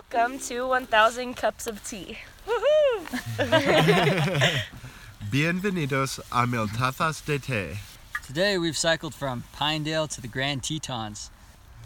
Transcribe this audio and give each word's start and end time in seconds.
Welcome 0.00 0.38
to 0.48 0.66
1000 0.66 1.36
Cups 1.36 1.66
of 1.66 1.84
Tea. 1.84 2.16
Bienvenidos 5.30 6.20
a 6.32 6.46
Mil 6.46 6.68
Tazas 6.68 7.22
de 7.24 7.38
Té. 7.38 7.76
Today 8.26 8.56
we've 8.56 8.78
cycled 8.78 9.14
from 9.14 9.44
Pinedale 9.52 10.08
to 10.08 10.22
the 10.22 10.28
Grand 10.28 10.62
Tetons. 10.62 11.30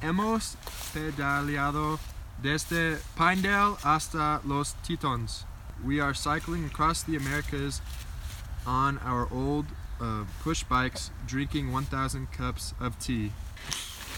Hemos 0.01 0.57
pedaleado 0.93 1.99
desde 2.41 2.99
Pinedale 3.17 3.77
hasta 3.83 4.41
Los 4.45 4.77
Tetons. 4.85 5.45
We 5.85 5.99
are 5.99 6.15
cycling 6.15 6.67
across 6.67 7.03
the 7.03 7.17
Americas 7.17 7.81
on 8.65 8.99
our 8.99 9.27
old 9.33 9.67
uh, 10.01 10.23
push 10.41 10.63
bikes, 10.63 11.11
drinking 11.27 11.73
1,000 11.73 12.31
cups 12.31 12.75
of 12.81 12.97
tea. 13.01 13.33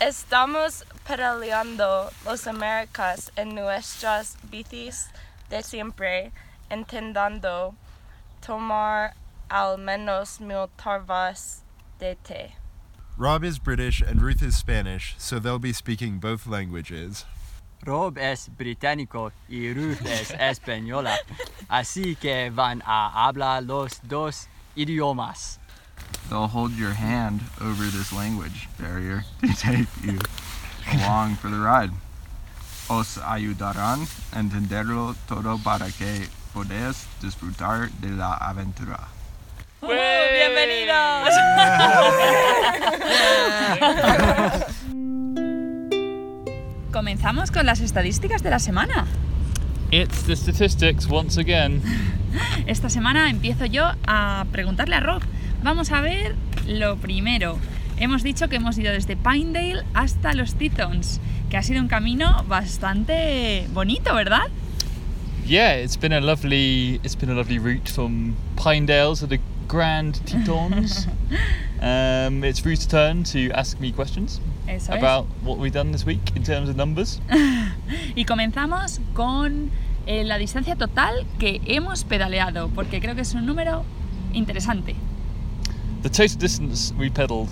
Estamos 0.00 0.84
pedaleando 1.08 2.10
los 2.26 2.46
Américas 2.46 3.32
en 3.34 3.54
nuestras 3.54 4.36
bicis 4.50 5.08
de 5.48 5.62
siempre, 5.62 6.32
intentando 6.70 7.74
tomar 8.46 9.14
al 9.48 9.78
menos 9.78 10.38
mil 10.38 10.68
tarvas 10.76 11.62
de 11.98 12.14
té. 12.16 12.52
Rob 13.16 13.42
is 13.42 13.58
British 13.58 14.02
and 14.02 14.20
Ruth 14.20 14.42
is 14.42 14.54
Spanish, 14.54 15.14
so 15.16 15.38
they'll 15.38 15.58
be 15.58 15.72
speaking 15.72 16.18
both 16.18 16.46
languages. 16.46 17.24
Rob 17.82 18.18
es 18.18 18.50
británico 18.50 19.32
y 19.48 19.72
Ruth 19.72 20.04
es 20.04 20.30
española, 20.32 21.16
así 21.70 22.16
que 22.16 22.50
van 22.50 22.82
a 22.84 23.26
hablar 23.26 23.62
los 23.62 23.98
dos 24.06 24.46
idiomas. 24.76 25.58
They'll 26.28 26.48
hold 26.48 26.72
your 26.72 26.92
hand 26.92 27.40
over 27.60 27.84
this 27.84 28.12
language 28.12 28.68
barrier 28.78 29.24
to 29.40 29.54
take 29.54 29.86
you 30.02 30.18
along 30.92 31.36
for 31.36 31.48
the 31.48 31.58
ride. 31.58 31.92
Os 32.88 33.18
ayudarán 33.18 34.06
a 34.32 34.40
entenderlo 34.40 35.14
todo 35.28 35.58
para 35.58 35.90
que 35.90 36.28
podáis 36.52 37.06
disfrutar 37.20 37.90
de 38.00 38.10
la 38.10 38.34
aventura. 38.34 39.00
¡Bienvenidos! 39.82 41.28
Comenzamos 46.92 47.50
con 47.50 47.66
las 47.66 47.80
estadísticas 47.80 48.42
de 48.42 48.50
la 48.50 48.58
semana. 48.58 49.06
It's 49.90 50.24
the 50.24 50.34
statistics 50.34 51.06
once 51.08 51.38
again. 51.38 51.82
Esta 52.66 52.88
semana 52.88 53.30
empiezo 53.30 53.66
yo 53.66 53.92
a 54.06 54.46
preguntarle 54.50 54.96
a 54.96 55.00
Rob. 55.00 55.22
Vamos 55.62 55.90
a 55.92 56.00
ver 56.00 56.34
lo 56.66 56.96
primero. 56.96 57.58
Hemos 57.98 58.22
dicho 58.22 58.48
que 58.48 58.56
hemos 58.56 58.76
ido 58.78 58.92
desde 58.92 59.16
Pinedale 59.16 59.82
hasta 59.94 60.34
los 60.34 60.54
Tetons, 60.54 61.20
que 61.50 61.56
ha 61.56 61.62
sido 61.62 61.80
un 61.80 61.88
camino 61.88 62.44
bastante 62.46 63.66
bonito, 63.72 64.14
¿verdad? 64.14 64.48
Yeah, 65.46 65.76
it's 65.76 65.96
been 65.96 66.12
a 66.12 66.20
lovely 66.20 67.00
it's 67.04 67.14
been 67.16 67.30
a 67.30 67.34
lovely 67.34 67.58
route 67.58 67.88
from 67.88 68.34
Pinedale 68.56 69.14
to 69.16 69.26
the 69.26 69.38
Grand 69.68 70.20
Tetons. 70.26 71.06
um, 71.80 72.42
it's 72.44 72.64
Ruth's 72.64 72.86
turn 72.86 73.22
to 73.24 73.50
ask 73.52 73.78
me 73.80 73.92
questions 73.92 74.40
Eso 74.66 74.92
es. 74.92 74.98
about 74.98 75.26
what 75.42 75.58
we've 75.58 75.72
done 75.72 75.92
this 75.92 76.04
week 76.04 76.34
in 76.36 76.42
terms 76.42 76.68
of 76.68 76.76
numbers. 76.76 77.20
Y 78.16 78.24
comenzamos 78.24 79.00
con 79.14 79.70
eh, 80.06 80.24
la 80.24 80.38
distancia 80.38 80.74
total 80.76 81.26
que 81.38 81.60
hemos 81.66 82.04
pedaleado, 82.04 82.68
porque 82.74 83.00
creo 83.00 83.14
que 83.14 83.22
es 83.22 83.34
un 83.34 83.46
número 83.46 83.84
interesante. 84.32 84.96
The 86.06 86.12
total 86.12 86.38
distance 86.38 86.92
we 86.96 87.10
pedalled 87.10 87.48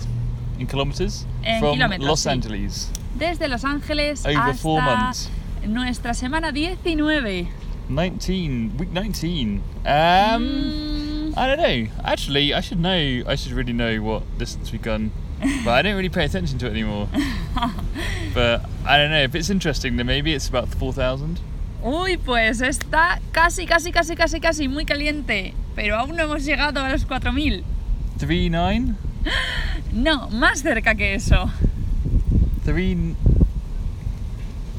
in 0.57 0.65
kilometers 0.67 1.25
En 1.43 1.59
from 1.59 1.77
kilómetros, 1.77 2.07
Los 2.07 2.21
sí. 2.21 2.31
Angeles 2.31 2.89
Desde 3.19 3.49
Los 3.49 3.65
Ángeles 3.65 4.25
over 4.25 4.53
four 4.53 4.79
hasta 4.79 4.95
months. 4.95 5.29
nuestra 5.67 6.13
semana 6.13 6.53
19. 6.53 7.49
19 7.89 8.77
week 8.77 8.91
19 8.93 9.61
um 9.85 10.41
Mm, 10.41 11.33
I 11.35 11.47
don't 11.47 11.57
know. 11.57 11.87
Actually, 12.05 12.53
I 12.53 12.61
should 12.61 12.79
know. 12.79 13.23
I 13.27 13.35
should 13.35 13.51
really 13.51 13.73
know 13.73 14.01
what 14.01 14.23
distance 14.37 14.71
we've 14.71 14.81
gone, 14.81 15.11
but 15.65 15.73
I 15.73 15.81
don't 15.81 15.97
really 15.97 16.07
pay 16.07 16.23
attention 16.23 16.57
to 16.59 16.67
it 16.67 16.71
anymore. 16.71 17.09
but 18.33 18.61
I 18.85 18.95
don't 18.95 19.11
know. 19.11 19.21
If 19.21 19.35
it's 19.35 19.49
interesting, 19.49 19.97
then 19.97 20.05
maybe 20.05 20.33
it's 20.33 20.47
about 20.47 20.69
four 20.69 20.93
thousand. 20.93 21.41
Uy, 21.83 22.15
pues 22.15 22.61
está 22.61 23.19
casi, 23.33 23.65
casi, 23.65 23.91
casi, 23.91 24.15
casi, 24.15 24.39
casi 24.39 24.69
muy 24.69 24.85
caliente, 24.85 25.53
pero 25.75 25.97
aún 25.97 26.15
no 26.15 26.23
hemos 26.23 26.45
llegado 26.45 26.79
a 26.79 26.87
los 26.87 27.03
4000. 27.03 27.74
Three 28.17 28.49
nine, 28.49 28.95
No, 29.91 30.29
más 30.29 30.61
cerca 30.61 30.95
que 30.95 31.13
eso. 31.15 31.49
three 32.63 33.15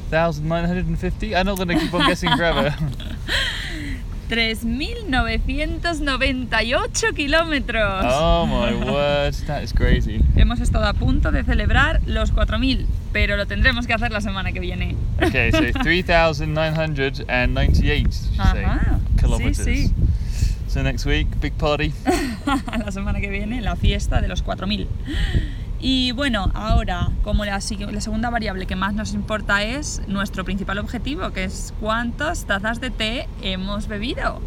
thousand 0.09 0.47
nine 0.47 0.65
hundred 0.65 0.87
and 0.87 0.97
fifty. 0.97 1.35
I'm 1.35 1.45
not 1.45 1.57
gonna 1.57 1.79
keep 1.79 1.93
on 1.93 2.07
guessing 2.07 2.35
forever. 2.35 2.73
3.998 5.87 7.13
kilómetros. 7.15 8.03
oh 8.05 8.45
my 8.45 8.73
word, 8.91 9.33
that 9.47 9.63
is 9.63 9.71
crazy. 9.71 10.21
Hemos 10.35 10.59
estado 10.59 10.85
a 10.85 10.93
punto 10.93 11.31
de 11.31 11.43
celebrar 11.43 12.01
los 12.05 12.31
4000, 12.31 12.85
pero 13.13 13.37
lo 13.37 13.45
tendremos 13.45 13.87
que 13.87 13.93
hacer 13.93 14.11
la 14.11 14.19
semana 14.21 14.51
que 14.51 14.59
viene. 14.59 14.95
Okay, 15.21 15.51
so 15.51 15.61
three 15.83 16.01
thousand 16.01 16.53
nine 16.53 16.73
hundred 16.75 17.23
and 17.29 17.53
ninety-eight. 17.53 18.09
Did 18.09 18.37
you 18.37 18.43
say 18.51 18.63
Ajá, 18.65 18.99
kilometers? 19.17 19.59
sí, 19.65 19.87
sí. 19.87 19.93
So 20.67 20.83
next 20.83 21.05
week, 21.05 21.27
big 21.39 21.57
party. 21.57 21.93
la 22.77 22.91
semana 22.91 23.19
que 23.21 23.29
viene, 23.29 23.61
la 23.61 23.75
fiesta 23.75 24.21
de 24.21 24.27
los 24.27 24.41
4000. 24.41 24.87
Y 25.79 26.11
bueno, 26.13 26.51
ahora, 26.55 27.11
como 27.23 27.45
la, 27.45 27.61
segunda 27.61 28.29
variable 28.29 28.65
que 28.65 28.75
más 28.75 28.93
nos 28.93 29.13
importa 29.13 29.63
es 29.63 30.01
nuestro 30.07 30.43
principal 30.43 30.79
objetivo, 30.79 31.31
que 31.31 31.43
es 31.43 31.73
cuántas 31.79 32.45
tazas 32.45 32.81
de 32.81 32.89
té 32.89 33.27
hemos 33.41 33.87
bebido 33.87 34.41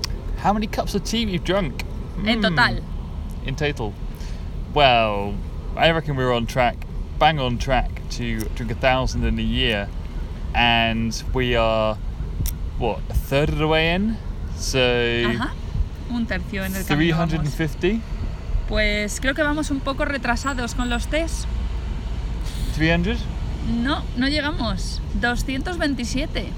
How 0.45 0.53
many 0.53 0.67
cups 0.67 0.95
of 0.95 1.05
tea 1.05 1.25
we've 1.27 1.45
drunk? 1.45 1.85
en 2.27 2.39
Hmm. 2.39 2.43
total. 2.43 2.83
in 3.47 3.55
total? 3.55 3.93
Well, 4.75 5.35
I 5.77 5.91
reckon 5.93 6.17
we're 6.17 6.35
on 6.35 6.47
track, 6.47 6.77
bang 7.19 7.39
on 7.39 7.59
track 7.59 7.91
to 8.17 8.41
drink 8.57 8.73
a 8.73 8.75
thousand 8.75 9.25
in 9.25 9.39
a 9.39 9.43
year, 9.43 9.89
and 10.55 11.15
we 11.33 11.57
are 11.57 11.97
what 12.79 12.99
a 13.09 13.15
third 13.15 13.49
of 13.51 13.59
the 13.59 13.69
way 13.69 13.95
in, 13.95 14.17
so 14.57 14.79
un 16.11 16.27
tercio 16.27 16.65
en 16.65 16.75
el 16.77 16.85
camino. 16.85 17.17
hundred 17.17 17.39
and 17.41 17.49
vamos. 17.49 17.55
fifty. 17.55 18.01
Pues 18.69 19.21
creo 19.21 19.35
que 19.35 19.43
vamos 19.43 19.71
un 19.71 19.81
poco 19.81 20.05
retrasados 20.05 20.75
con 20.75 20.89
los 20.91 21.07
test. 21.09 21.45
300? 22.77 23.19
No, 23.83 24.03
no 24.17 24.29
llegamos. 24.29 25.01
227. 25.21 26.51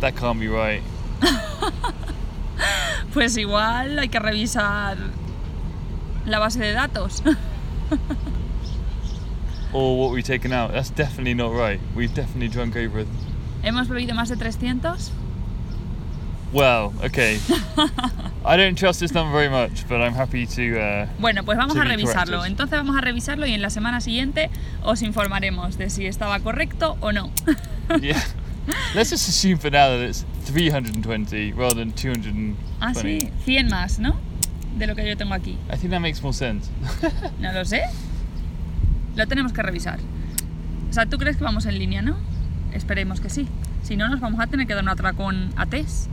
That 0.00 0.14
can't 0.14 0.38
be 0.40 0.48
right. 0.48 0.82
Pues 3.12 3.36
igual 3.38 3.98
hay 3.98 4.08
que 4.10 4.18
revisar 4.18 4.98
la 6.26 6.38
base 6.38 6.58
de 6.58 6.72
datos. 6.72 7.22
Or 9.72 9.96
what 9.98 10.10
we've 10.12 10.22
taken 10.26 10.52
out. 10.52 10.72
That's 10.72 10.90
definitely 10.90 11.34
not 11.34 11.52
right. 11.52 11.80
We've 11.94 12.12
definitely 12.14 12.48
drunk 12.48 12.76
over. 12.76 13.06
¿Hemos 13.62 13.88
bebido 13.88 14.14
más 14.14 14.28
de 14.28 14.36
300? 14.36 15.10
Well, 16.52 16.92
okay. 17.04 17.38
I 18.44 18.56
don't 18.56 18.76
trust 18.78 19.00
this 19.00 19.12
number 19.12 19.32
very 19.32 19.48
much, 19.48 19.86
but 19.88 20.00
I'm 20.00 20.14
happy 20.14 20.46
to. 20.46 20.78
Uh, 20.78 21.06
Bueno, 21.18 21.42
pues 21.44 21.58
vamos 21.58 21.74
To 21.74 21.80
a 21.80 21.84
revisarlo. 21.84 22.44
Entonces 22.44 22.78
vamos 22.78 22.96
a 22.96 23.00
revisarlo 23.00 23.46
y 23.46 23.52
en 23.52 23.62
la 23.62 23.70
semana 23.70 24.00
siguiente 24.00 24.50
os 24.82 25.02
informaremos 25.02 25.76
de 25.76 25.90
si 25.90 26.06
estaba 26.06 26.38
correcto 26.40 26.96
o 27.00 27.12
no. 27.12 27.30
yeah. 28.00 28.22
Let's 28.94 29.10
just 29.10 29.28
assume 29.28 29.58
for 29.58 29.70
now 29.70 29.88
that 29.90 30.00
it's 30.00 30.24
320 30.44 31.52
rather 31.52 31.74
than 31.74 31.92
220. 31.92 32.56
Ah, 32.80 32.92
sí, 32.94 33.30
100 33.44 33.68
más, 33.68 33.98
¿no? 33.98 34.16
De 34.76 34.86
lo 34.86 34.94
que 34.94 35.06
yo 35.08 35.16
tengo 35.16 35.34
aquí. 35.34 35.56
I 35.72 35.76
think 35.76 35.90
that 35.90 36.00
makes 36.00 36.22
more 36.22 36.32
sense. 36.34 36.70
No 37.40 37.52
lo 37.52 37.64
sé. 37.64 37.82
Lo 39.16 39.26
tenemos 39.26 39.52
que 39.52 39.62
revisar. 39.62 39.98
O 40.90 40.92
sea, 40.92 41.06
¿tú 41.06 41.18
crees 41.18 41.36
que 41.36 41.44
vamos 41.44 41.66
en 41.66 41.78
línea, 41.78 42.02
no? 42.02 42.16
Esperemos 42.72 43.20
que 43.20 43.30
sí. 43.30 43.48
Si 43.82 43.96
no, 43.96 44.08
nos 44.08 44.20
vamos 44.20 44.40
a 44.40 44.46
tener 44.46 44.66
que 44.66 44.74
dar 44.74 44.82
un 44.82 44.90
atracón 44.90 45.50
a 45.56 45.66
Tess. 45.66 46.08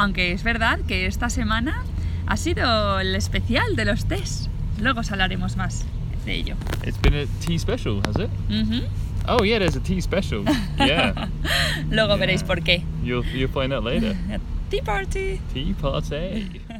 Aunque 0.00 0.32
es 0.32 0.42
verdad 0.44 0.78
que 0.88 1.04
esta 1.04 1.28
semana 1.28 1.82
ha 2.26 2.36
sido 2.38 3.00
el 3.00 3.14
especial 3.14 3.76
de 3.76 3.84
los 3.84 4.06
Tess. 4.06 4.48
Luego 4.80 5.00
os 5.00 5.12
hablaremos 5.12 5.56
más 5.56 5.84
de 6.24 6.34
ello. 6.36 6.54
It's 6.86 6.98
been 7.02 7.14
a 7.14 7.26
tea 7.44 7.58
special, 7.58 8.00
has 8.06 8.16
it? 8.16 8.30
Ujú. 8.48 8.82
Oh 9.28 9.44
yeah, 9.44 9.58
there's 9.58 9.76
a 9.76 9.80
tea 9.80 10.00
special. 10.00 10.42
Yeah, 10.78 11.12
Luego 11.90 12.14
Yeah. 12.14 12.16
veréis 12.16 12.42
por 12.42 12.62
qué. 12.62 12.82
you'll 13.04 13.26
you'll 13.26 13.50
find 13.52 13.74
out 13.74 13.84
later. 13.84 14.16
Tea 14.70 14.80
Party. 14.80 15.40
Tea 15.52 15.74
party. 15.74 16.62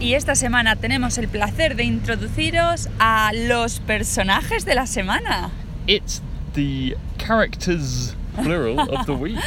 Y 0.00 0.14
esta 0.14 0.34
semana 0.34 0.76
tenemos 0.76 1.18
el 1.18 1.28
placer 1.28 1.76
de 1.76 1.84
introduciros 1.84 2.88
a 2.98 3.32
los 3.34 3.80
personajes 3.80 4.64
de 4.64 4.74
la 4.74 4.86
semana. 4.86 5.50
It's 5.86 6.22
the 6.54 6.96
characters 7.18 8.14
plural 8.42 8.80
of 8.80 9.04
the 9.04 9.12
week. 9.12 9.38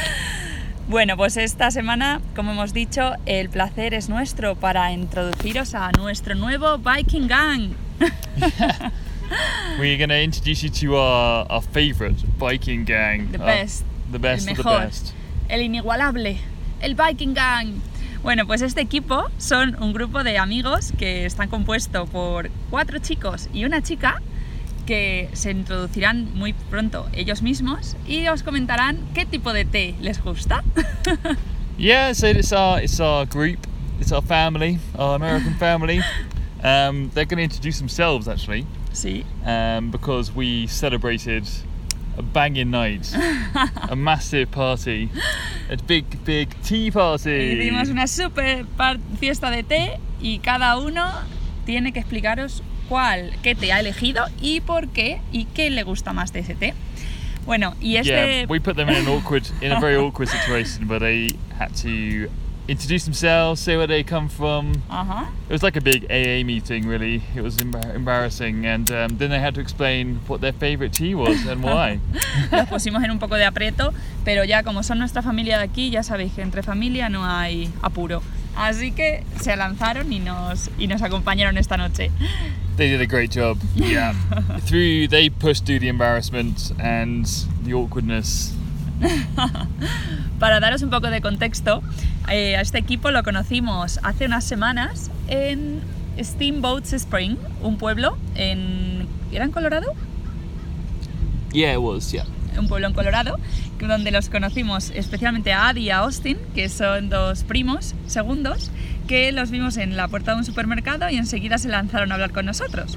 Bueno, 0.86 1.16
pues 1.16 1.38
esta 1.38 1.70
semana, 1.70 2.20
como 2.36 2.52
hemos 2.52 2.74
dicho, 2.74 3.12
el 3.24 3.48
placer 3.48 3.94
es 3.94 4.10
nuestro 4.10 4.54
para 4.54 4.92
introduciros 4.92 5.74
a 5.74 5.90
nuestro 5.92 6.34
nuevo 6.34 6.78
Viking 6.78 7.26
Gang. 7.26 7.70
we're 9.78 9.96
going 9.96 10.10
to 10.10 10.22
introduce 10.22 10.62
you 10.62 10.68
to 10.68 10.96
our, 10.96 11.46
our 11.50 11.62
favorite 11.62 12.16
biking 12.38 12.84
gang. 12.84 13.30
The 13.32 13.38
best. 13.38 13.84
The 14.12 14.18
best 14.18 14.46
el 14.46 14.52
of 14.52 14.64
the 14.64 14.70
best. 14.70 15.14
El 15.48 15.62
inigualable, 15.62 16.38
el 16.80 16.94
Viking 16.94 17.34
Gang. 17.34 17.80
Bueno, 18.22 18.46
pues 18.46 18.62
este 18.62 18.80
equipo 18.80 19.30
son 19.38 19.82
un 19.82 19.92
grupo 19.92 20.22
de 20.22 20.38
amigos 20.38 20.92
que 20.98 21.26
están 21.26 21.48
compuesto 21.48 22.06
por 22.06 22.50
cuatro 22.70 22.98
chicos 22.98 23.48
y 23.52 23.64
una 23.64 23.82
chica 23.82 24.20
que 24.86 25.28
se 25.32 25.50
introducirán 25.50 26.34
muy 26.34 26.52
pronto 26.52 27.06
ellos 27.12 27.42
mismos 27.42 27.96
y 28.06 28.26
os 28.28 28.42
comentarán 28.42 28.98
qué 29.14 29.24
tipo 29.26 29.52
de 29.52 29.64
té 29.64 29.94
les 30.00 30.20
gusta. 30.22 30.62
Yeah, 31.76 32.12
so 32.12 32.28
it's 32.28 32.52
our 32.52 32.80
it's 32.80 33.00
our 33.00 33.26
group, 33.26 33.66
it's 33.98 34.12
our 34.12 34.22
family, 34.22 34.78
our 34.96 35.16
American 35.16 35.54
family. 35.54 36.00
Um, 36.62 37.10
they're 37.14 37.24
going 37.24 37.38
to 37.38 37.42
introduce 37.42 37.78
themselves 37.78 38.28
actually, 38.28 38.64
Sí, 38.92 39.24
um, 39.44 39.90
because 39.90 40.32
we 40.32 40.68
celebrated 40.68 41.42
a 42.16 42.22
banging 42.22 42.70
night, 42.70 43.12
a 43.90 43.96
massive 43.96 44.52
party, 44.52 45.10
a 45.68 45.76
big 45.76 46.24
big 46.24 46.54
tea 46.62 46.92
party. 46.92 47.58
hicimos 47.58 47.88
una 47.90 48.06
super 48.06 48.64
fiesta 49.18 49.50
de 49.50 49.64
té 49.64 49.98
y 50.20 50.38
cada 50.38 50.78
uno 50.78 51.10
tiene 51.66 51.92
que 51.92 51.98
explicaros 51.98 52.62
cuál, 52.88 53.32
qué 53.42 53.54
té 53.54 53.72
ha 53.72 53.80
elegido 53.80 54.26
y 54.40 54.60
por 54.60 54.88
qué 54.88 55.20
y 55.32 55.46
qué 55.46 55.70
le 55.70 55.82
gusta 55.82 56.12
más 56.12 56.32
de 56.32 56.40
ese 56.40 56.54
té. 56.54 56.74
Bueno, 57.46 57.74
y 57.80 57.96
este... 57.96 58.10
Yeah, 58.10 58.46
we 58.48 58.58
put 58.58 58.76
them 58.76 58.88
in 58.88 58.96
an 58.96 59.08
awkward, 59.08 59.44
in 59.60 59.72
a 59.72 59.80
very 59.80 59.96
awkward 59.96 60.28
situation 60.28 60.88
where 60.88 60.98
they 60.98 61.36
had 61.58 61.74
to 61.82 62.30
introduce 62.66 63.04
themselves, 63.04 63.60
say 63.60 63.76
where 63.76 63.86
they 63.86 64.02
come 64.02 64.28
from. 64.28 64.72
Ajá. 64.88 65.28
It 65.48 65.52
was 65.52 65.62
like 65.62 65.76
a 65.76 65.80
big 65.80 66.04
AA 66.04 66.44
meeting, 66.44 66.88
really. 66.88 67.22
It 67.34 67.42
was 67.42 67.58
embar- 67.58 67.94
embarrassing, 67.94 68.64
and 68.66 68.90
um, 68.90 69.18
then 69.18 69.30
they 69.30 69.38
had 69.38 69.54
to 69.56 69.60
explain 69.60 70.20
what 70.26 70.40
their 70.40 70.52
favorite 70.52 70.92
tea 70.92 71.14
was 71.14 71.44
and 71.46 71.62
why. 71.62 72.00
los 72.52 72.68
pusimos 72.68 73.04
en 73.04 73.10
un 73.10 73.18
poco 73.18 73.36
de 73.36 73.44
aprieto, 73.44 73.92
pero 74.24 74.44
ya 74.44 74.62
como 74.62 74.82
son 74.82 74.98
nuestra 74.98 75.22
familia 75.22 75.58
de 75.58 75.64
aquí, 75.64 75.90
ya 75.90 76.02
sabéis 76.02 76.32
que 76.32 76.42
entre 76.42 76.62
familia 76.62 77.08
no 77.08 77.24
hay 77.26 77.70
apuro. 77.82 78.22
Así 78.56 78.92
que 78.92 79.24
se 79.40 79.56
lanzaron 79.56 80.12
y 80.12 80.20
nos, 80.20 80.70
y 80.78 80.86
nos 80.86 81.02
acompañaron 81.02 81.58
esta 81.58 81.76
noche. 81.76 82.10
They 82.76 82.88
did 82.88 83.00
a 83.00 83.06
great 83.06 83.30
job. 83.30 83.58
Yeah. 83.74 84.14
through 84.66 85.08
they 85.08 85.30
pushed 85.30 85.64
through 85.64 85.80
the 85.80 85.88
embarrassment 85.88 86.72
and 86.78 87.26
the 87.64 87.74
awkwardness. 87.74 88.52
Para 90.38 90.60
daros 90.60 90.82
un 90.82 90.90
poco 90.90 91.10
de 91.10 91.20
contexto, 91.20 91.82
eh, 92.28 92.56
a 92.56 92.60
este 92.60 92.78
equipo 92.78 93.10
lo 93.10 93.22
conocimos 93.22 93.98
hace 94.02 94.26
unas 94.26 94.44
semanas 94.44 95.10
en 95.28 95.80
Steamboats 96.20 96.92
Spring, 96.92 97.36
un 97.62 97.76
pueblo 97.76 98.16
en... 98.34 99.06
¿Era 99.32 99.44
en 99.44 99.50
Colorado? 99.50 99.94
Yeah, 101.52 101.74
it 101.74 101.80
was. 101.80 102.12
Yeah. 102.12 102.24
Un 102.60 102.68
pueblo 102.68 102.86
en 102.86 102.94
Colorado, 102.94 103.38
donde 103.78 104.10
los 104.10 104.28
conocimos 104.28 104.90
especialmente 104.94 105.52
a 105.52 105.68
Adi 105.68 105.82
y 105.82 105.90
a 105.90 105.98
Austin, 105.98 106.38
que 106.54 106.68
son 106.68 107.08
dos 107.08 107.44
primos 107.44 107.94
segundos, 108.06 108.70
que 109.06 109.32
los 109.32 109.50
vimos 109.50 109.76
en 109.76 109.96
la 109.96 110.08
puerta 110.08 110.32
de 110.32 110.38
un 110.38 110.44
supermercado 110.44 111.08
y 111.10 111.16
enseguida 111.16 111.58
se 111.58 111.68
lanzaron 111.68 112.10
a 112.12 112.14
hablar 112.14 112.32
con 112.32 112.46
nosotros. 112.46 112.96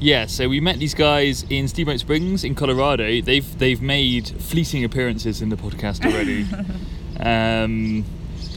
Yeah, 0.00 0.26
so 0.28 0.48
we 0.48 0.60
met 0.60 0.78
these 0.78 0.94
guys 0.94 1.44
in 1.50 1.68
Steamboat 1.68 2.00
Springs 2.00 2.42
in 2.42 2.54
Colorado. 2.54 3.20
They've 3.20 3.58
they've 3.58 3.82
made 3.82 4.28
fleeting 4.28 4.82
appearances 4.82 5.42
in 5.42 5.50
the 5.50 5.56
podcast 5.56 6.06
already. 6.06 6.46
um, 7.20 8.02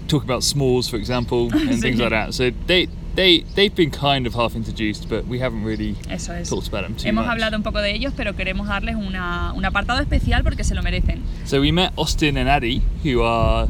talk 0.07 0.23
about 0.23 0.41
s'mores, 0.41 0.89
for 0.89 0.95
example, 0.95 1.51
and 1.51 1.81
things 1.81 1.99
like 1.99 2.11
that. 2.11 2.33
So 2.33 2.51
they 2.65 2.87
they 3.15 3.43
they've 3.55 3.73
been 3.75 3.91
kind 3.91 4.25
of 4.27 4.33
half 4.35 4.55
introduced, 4.55 5.07
but 5.09 5.25
we 5.27 5.39
haven't 5.39 5.63
really 5.63 5.95
Eso 6.09 6.33
es. 6.33 6.49
talked 6.49 6.67
about 6.67 6.83
them 6.83 6.95
too 6.95 7.07
Hemos 7.07 7.25
much. 7.25 7.31
hablado 7.33 7.55
un 7.57 7.63
poco 7.63 7.79
de 7.81 7.91
ellos, 7.91 8.13
pero 8.15 8.35
queremos 8.35 8.67
darles 8.67 8.95
una- 8.95 9.53
un 9.53 9.63
apartado 9.65 9.99
especial 10.01 10.43
porque 10.43 10.63
se 10.63 10.73
lo 10.75 10.81
merecen. 10.83 11.21
So 11.45 11.59
we 11.61 11.71
met 11.71 11.91
Austin 11.97 12.37
and 12.37 12.49
Addie, 12.49 12.81
who 13.03 13.21
are 13.23 13.67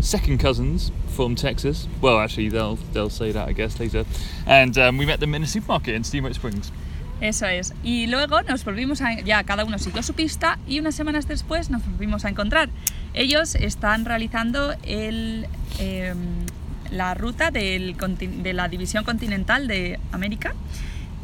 second 0.00 0.40
cousins 0.40 0.92
from 1.14 1.34
Texas. 1.34 1.88
Well, 2.00 2.18
actually, 2.18 2.48
they'll 2.50 2.78
they'll 2.92 3.10
say 3.10 3.32
that 3.32 3.48
I 3.48 3.52
guess 3.52 3.78
later. 3.80 4.04
And 4.46 4.76
um, 4.78 4.98
we 4.98 5.06
met 5.06 5.20
them 5.20 5.34
in 5.34 5.42
a 5.42 5.46
supermarket 5.46 5.94
in 5.94 6.04
Steamboat 6.04 6.34
Springs. 6.34 6.70
Eso 7.20 7.46
es. 7.46 7.74
Y 7.82 8.06
luego 8.06 8.40
nos 8.42 8.64
volvimos 8.64 9.00
a... 9.00 9.20
Ya 9.22 9.42
cada 9.42 9.64
uno 9.64 9.76
siguió 9.80 10.04
su 10.04 10.14
pista 10.14 10.56
y 10.68 10.78
unas 10.78 10.94
semanas 10.94 11.26
después 11.26 11.68
nos 11.68 11.84
volvimos 11.84 12.24
a 12.24 12.28
encontrar. 12.28 12.68
Ellos 13.12 13.56
están 13.56 14.04
realizando 14.04 14.72
el, 14.84 15.48
em, 15.80 16.16
la 16.90 17.14
ruta 17.14 17.50
del 17.50 17.96
de 17.96 18.52
la 18.52 18.68
división 18.68 19.04
continental 19.04 19.68
de 19.68 19.98
América 20.12 20.54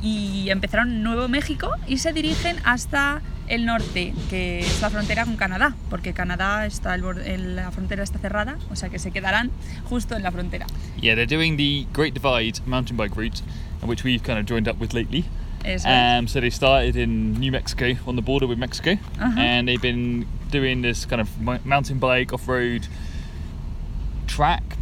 y 0.02 0.50
empezaron 0.50 1.02
Nuevo 1.02 1.28
México 1.28 1.70
y 1.88 1.98
se 1.98 2.12
dirigen 2.12 2.56
hasta 2.64 3.22
el 3.48 3.66
norte, 3.66 4.14
que 4.30 4.60
es 4.60 4.80
la 4.80 4.90
frontera 4.90 5.24
con 5.24 5.36
Canadá, 5.36 5.74
porque 5.90 6.12
Canadá 6.12 6.66
está, 6.66 6.94
el 6.94 7.56
la 7.56 7.70
frontera 7.70 8.02
está 8.02 8.18
cerrada, 8.18 8.56
o 8.70 8.76
sea 8.76 8.88
que 8.88 8.98
se 8.98 9.10
quedarán 9.10 9.50
justo 9.84 10.16
en 10.16 10.22
la 10.22 10.30
frontera. 10.30 10.66
Yeah, 11.00 11.14
they're 11.14 11.26
doing 11.26 11.56
the 11.56 11.86
Great 11.92 12.14
Divide 12.14 12.60
mountain 12.66 12.96
bike 12.96 13.16
route, 13.16 13.42
which 13.82 14.04
we've 14.04 14.22
kind 14.22 14.38
of 14.38 14.46
joined 14.46 14.68
up 14.68 14.78
with 14.80 14.94
lately. 14.94 15.24
Eso. 15.64 15.88
Um, 15.88 16.28
so 16.28 16.40
they 16.40 16.50
started 16.50 16.94
in 16.96 17.40
New 17.40 17.50
Mexico 17.50 17.94
on 18.06 18.16
the 18.16 18.22
border 18.22 18.46
with 18.46 18.58
Mexico, 18.58 18.98
and 19.18 19.66
they've 19.66 19.80
been 19.80 20.26
doing 20.50 20.82
this 20.82 21.06
kind 21.06 21.20
of 21.20 21.40
mo- 21.40 21.60
mountain 21.64 21.98
bike 21.98 22.32
off-road 22.34 22.86
track 24.26 24.73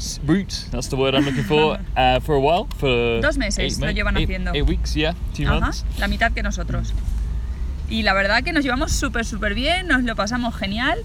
s- 0.00 0.20
route. 0.26 0.52
That's 0.70 0.88
the 0.88 0.96
word 0.96 1.14
I'm 1.14 1.24
looking 1.24 1.44
for. 1.44 1.78
uh, 1.96 2.20
for 2.20 2.34
a 2.34 2.40
while, 2.40 2.66
for 2.78 3.20
Dos 3.20 3.36
meses 3.38 3.58
eight, 3.58 3.78
lo 3.84 3.90
llevan 3.92 4.16
eight- 4.16 4.24
haciendo. 4.28 4.52
Eight 4.54 4.66
weeks, 4.68 4.94
yeah, 4.94 5.14
two 5.36 5.44
Ajá, 5.46 5.60
months. 5.60 5.84
la 5.98 6.08
mitad 6.08 6.32
que 6.32 6.42
nosotros. 6.42 6.92
Y 7.88 8.02
la 8.02 8.12
verdad 8.14 8.42
que 8.42 8.52
nos 8.52 8.64
llevamos 8.64 8.92
súper, 8.92 9.24
súper 9.24 9.54
bien, 9.54 9.86
nos 9.88 10.02
lo 10.04 10.14
pasamos 10.16 10.54
genial. 10.56 10.98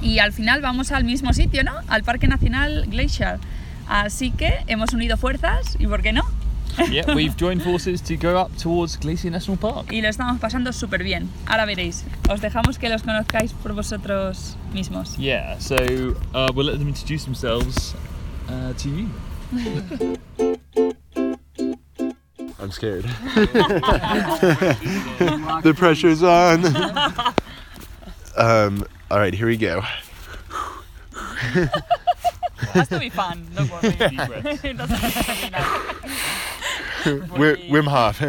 Y 0.00 0.18
al 0.20 0.32
final 0.32 0.60
vamos 0.60 0.92
al 0.92 1.04
mismo 1.04 1.32
sitio, 1.32 1.64
¿no? 1.64 1.72
Al 1.88 2.04
Parque 2.04 2.28
Nacional 2.28 2.86
Glacier. 2.88 3.38
Así 3.88 4.30
que 4.30 4.52
hemos 4.66 4.92
unido 4.92 5.16
fuerzas 5.16 5.76
y 5.78 5.86
¿por 5.86 6.02
qué 6.02 6.12
no? 6.12 6.22
yeah, 6.92 7.04
we've 7.14 7.34
joined 7.36 7.60
forces 7.62 8.00
to 8.02 8.14
go 8.16 8.40
up 8.40 8.50
towards 8.62 8.96
Glacier 8.98 9.32
National 9.32 9.58
Park. 9.58 9.90
Y 9.90 10.00
lo 10.00 10.08
estamos 10.08 10.38
pasando 10.38 10.72
súper 10.72 11.02
bien. 11.02 11.28
Ahora 11.46 11.64
veréis. 11.64 12.04
Os 12.28 12.40
dejamos 12.40 12.78
que 12.78 12.88
los 12.88 13.02
conozcáis 13.02 13.52
por 13.52 13.72
vosotros 13.74 14.56
mismos. 14.72 15.16
Yeah, 15.16 15.58
so 15.58 15.74
uh, 15.74 16.52
we'll 16.54 16.66
let 16.66 16.78
them 16.78 16.88
introduce 16.88 17.24
themselves 17.24 17.94
uh, 18.48 18.72
to 18.74 18.88
you. 18.88 19.08
I'm 22.60 22.70
scared. 22.72 23.04
the 25.62 25.74
pressure's 25.76 26.22
on. 26.22 26.64
um, 28.36 28.84
all 29.10 29.18
right, 29.18 29.32
here 29.32 29.46
we 29.46 29.56
go. 29.56 29.82
That's 32.74 32.88
gonna 32.90 33.00
be 33.00 33.08
fun, 33.10 33.46
don't 33.54 33.70
worry. 33.70 33.90
Deep 34.10 34.26
breaths. 34.26 34.64
It 34.64 34.76
doesn't 34.76 34.96
have 34.96 36.02
to 37.04 37.14
be 37.20 37.26
Wim, 37.28 37.70
Wim 37.70 37.86
Hof. 37.86 38.20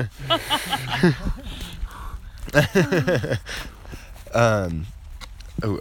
um, 4.36 4.86
oh, 5.64 5.80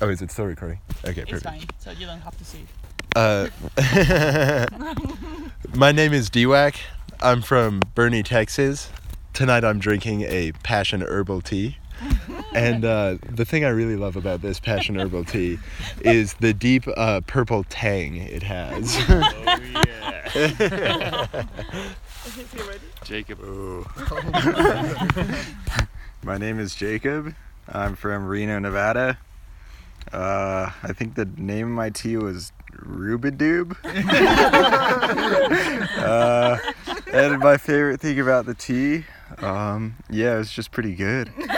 oh, 0.00 0.08
is 0.08 0.22
it 0.22 0.30
still 0.30 0.46
recording? 0.46 0.78
Okay, 1.04 1.22
It's 1.22 1.30
perfect. 1.30 1.44
fine, 1.44 1.66
so 1.78 1.90
you 1.90 2.06
don't 2.06 2.20
have 2.20 2.36
to 2.38 2.44
see. 2.44 2.64
Uh, 3.16 3.48
my 5.74 5.90
name 5.90 6.12
is 6.12 6.30
DWAC. 6.30 6.76
I'm 7.20 7.42
from 7.42 7.80
Bernie, 7.94 8.22
Texas. 8.22 8.90
Tonight 9.32 9.64
I'm 9.64 9.78
drinking 9.78 10.22
a 10.22 10.52
passion 10.62 11.02
herbal 11.02 11.40
tea. 11.40 11.76
And 12.54 12.84
uh, 12.84 13.18
the 13.28 13.44
thing 13.44 13.64
I 13.64 13.68
really 13.68 13.96
love 13.96 14.16
about 14.16 14.42
this 14.42 14.60
passion 14.60 14.98
herbal 14.98 15.24
tea 15.24 15.58
is 16.00 16.34
the 16.34 16.52
deep 16.54 16.84
uh, 16.96 17.20
purple 17.26 17.64
tang 17.64 18.16
it 18.16 18.42
has. 18.42 18.96
oh, 19.08 19.58
yeah. 20.34 21.46
Jacob. 23.04 23.38
My 26.22 26.38
name 26.38 26.58
is 26.58 26.74
Jacob. 26.74 27.34
I'm 27.68 27.96
from 27.96 28.26
Reno, 28.26 28.58
Nevada. 28.58 29.18
Uh, 30.12 30.70
I 30.82 30.92
think 30.92 31.14
the 31.14 31.24
name 31.36 31.66
of 31.68 31.72
my 31.72 31.90
tea 31.90 32.16
was 32.16 32.52
Rubidoob. 32.72 33.76
uh, 35.98 36.58
and 37.12 37.40
my 37.40 37.56
favorite 37.56 38.00
thing 38.00 38.20
about 38.20 38.46
the 38.46 38.54
tea, 38.54 39.04
um, 39.38 39.96
yeah, 40.08 40.34
it 40.34 40.38
was 40.38 40.50
just 40.50 40.70
pretty 40.70 40.94
good. 40.94 41.30
wait, 41.38 41.48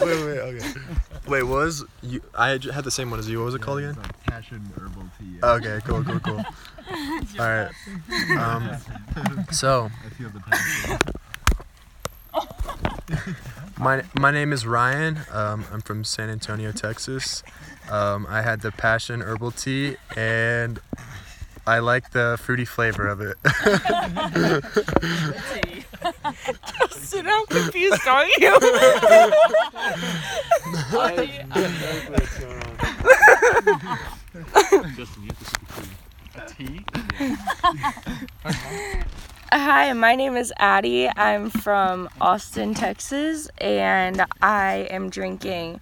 wait, 0.00 0.38
okay. 0.38 0.72
Wait, 1.28 1.42
what 1.44 1.56
was 1.56 1.84
you? 2.02 2.20
I 2.34 2.48
had 2.48 2.64
had 2.64 2.84
the 2.84 2.90
same 2.90 3.10
one 3.10 3.20
as 3.20 3.28
you. 3.28 3.38
What 3.38 3.46
was 3.46 3.54
it 3.54 3.62
called 3.62 3.78
again? 3.78 3.96
passion 4.26 4.60
herbal 4.76 5.04
tea. 5.18 5.38
Okay, 5.42 5.78
cool, 5.84 6.02
cool, 6.02 6.18
cool. 6.20 6.38
All 7.38 7.46
right. 7.46 7.70
Um, 8.38 8.76
so 9.50 9.90
I 10.04 10.08
feel 10.10 10.28
the 10.30 10.40
passion. 10.40 10.98
my 13.78 14.02
my 14.18 14.30
name 14.30 14.52
is 14.52 14.66
Ryan. 14.66 15.20
Um, 15.30 15.64
I'm 15.72 15.80
from 15.80 16.04
San 16.04 16.28
Antonio, 16.28 16.72
Texas. 16.72 17.42
Um, 17.90 18.26
I 18.28 18.42
had 18.42 18.60
the 18.60 18.72
passion 18.72 19.20
herbal 19.20 19.50
tea, 19.52 19.96
and 20.16 20.80
I 21.66 21.78
like 21.80 22.10
the 22.12 22.38
fruity 22.40 22.64
flavor 22.64 23.06
of 23.06 23.20
it. 23.20 23.36
Justin, 26.78 27.26
I'm 27.28 27.46
confused, 27.46 28.06
are 28.08 28.26
you? 28.26 28.58
Hi, 39.52 39.92
my 39.92 40.14
name 40.16 40.36
is 40.36 40.52
Addie. 40.58 41.10
I'm 41.14 41.50
from 41.50 42.08
Austin, 42.20 42.74
Texas, 42.74 43.48
and 43.58 44.24
I 44.40 44.88
am 44.90 45.10
drinking 45.10 45.80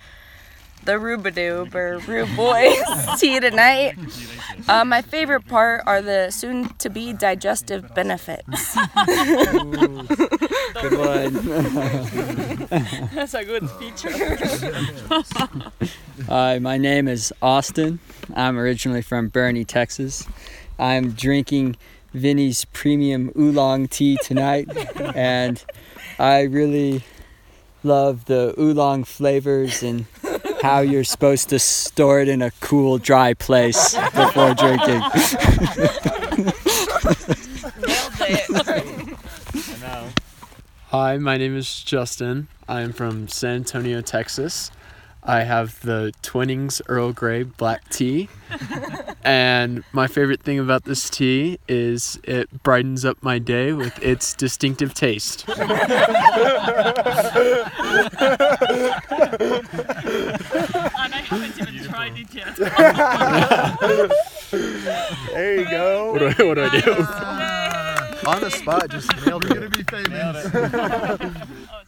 the 0.84 0.92
Rubadoob 0.92 1.74
or 1.74 1.98
Rube 1.98 2.34
Boys 2.36 2.82
tea 3.20 3.40
tonight. 3.40 3.96
Uh, 4.68 4.84
my 4.84 5.02
favorite 5.02 5.46
part 5.46 5.82
are 5.86 6.02
the 6.02 6.30
soon 6.30 6.68
to 6.78 6.88
be 6.88 7.12
digestive 7.12 7.94
benefits. 7.94 8.74
Good 10.80 10.98
one. 10.98 11.32
That's 13.14 13.34
a 13.34 13.44
good 13.44 13.68
feature. 13.70 14.38
Hi, 16.26 16.58
my 16.58 16.78
name 16.78 17.08
is 17.08 17.32
Austin. 17.42 17.98
I'm 18.34 18.58
originally 18.58 19.02
from 19.02 19.28
Bernie, 19.28 19.64
Texas. 19.64 20.26
I'm 20.78 21.10
drinking 21.12 21.76
Vinny's 22.14 22.64
premium 22.66 23.32
oolong 23.38 23.88
tea 23.88 24.18
tonight, 24.22 24.68
and 25.14 25.62
I 26.18 26.42
really 26.42 27.04
love 27.82 28.26
the 28.26 28.54
oolong 28.58 29.04
flavors 29.04 29.82
and 29.82 30.06
how 30.62 30.80
you're 30.80 31.04
supposed 31.04 31.48
to 31.50 31.58
store 31.58 32.20
it 32.20 32.28
in 32.28 32.42
a 32.42 32.50
cool, 32.60 32.98
dry 32.98 33.34
place 33.34 33.94
before 34.14 34.54
drinking. 34.54 35.00
Hi, 40.88 41.18
my 41.18 41.36
name 41.36 41.56
is 41.56 41.82
Justin. 41.82 42.48
I'm 42.68 42.92
from 42.92 43.28
San 43.28 43.56
Antonio, 43.56 44.00
Texas. 44.00 44.70
I 45.22 45.42
have 45.42 45.80
the 45.82 46.12
Twinings 46.22 46.80
Earl 46.88 47.12
Grey 47.12 47.42
black 47.42 47.88
tea. 47.90 48.28
and 49.24 49.84
my 49.92 50.06
favorite 50.06 50.42
thing 50.42 50.58
about 50.58 50.84
this 50.84 51.10
tea 51.10 51.58
is 51.68 52.18
it 52.24 52.62
brightens 52.62 53.04
up 53.04 53.22
my 53.22 53.38
day 53.38 53.72
with 53.72 54.02
its 54.02 54.34
distinctive 54.34 54.94
taste. 54.94 55.44
And 55.48 55.58
I 61.14 61.22
haven't 61.24 61.60
even 61.60 61.84
tried 61.84 62.12
it 62.16 62.34
yet. 62.34 62.56
There 65.32 65.60
you 65.60 65.70
go. 65.70 66.12
What 66.12 66.18
do 66.18 66.26
I, 66.26 66.46
what 66.46 66.54
do, 66.54 66.62
I 66.64 66.80
do? 66.80 66.92
On 68.28 68.40
the 68.40 68.50
spot, 68.50 68.88
just 68.90 69.08
nailed 69.24 69.44
it. 69.44 69.50
You're 69.50 69.68
going 69.68 69.70
to 69.70 69.78
be 69.78 69.84
famous. 69.84 71.70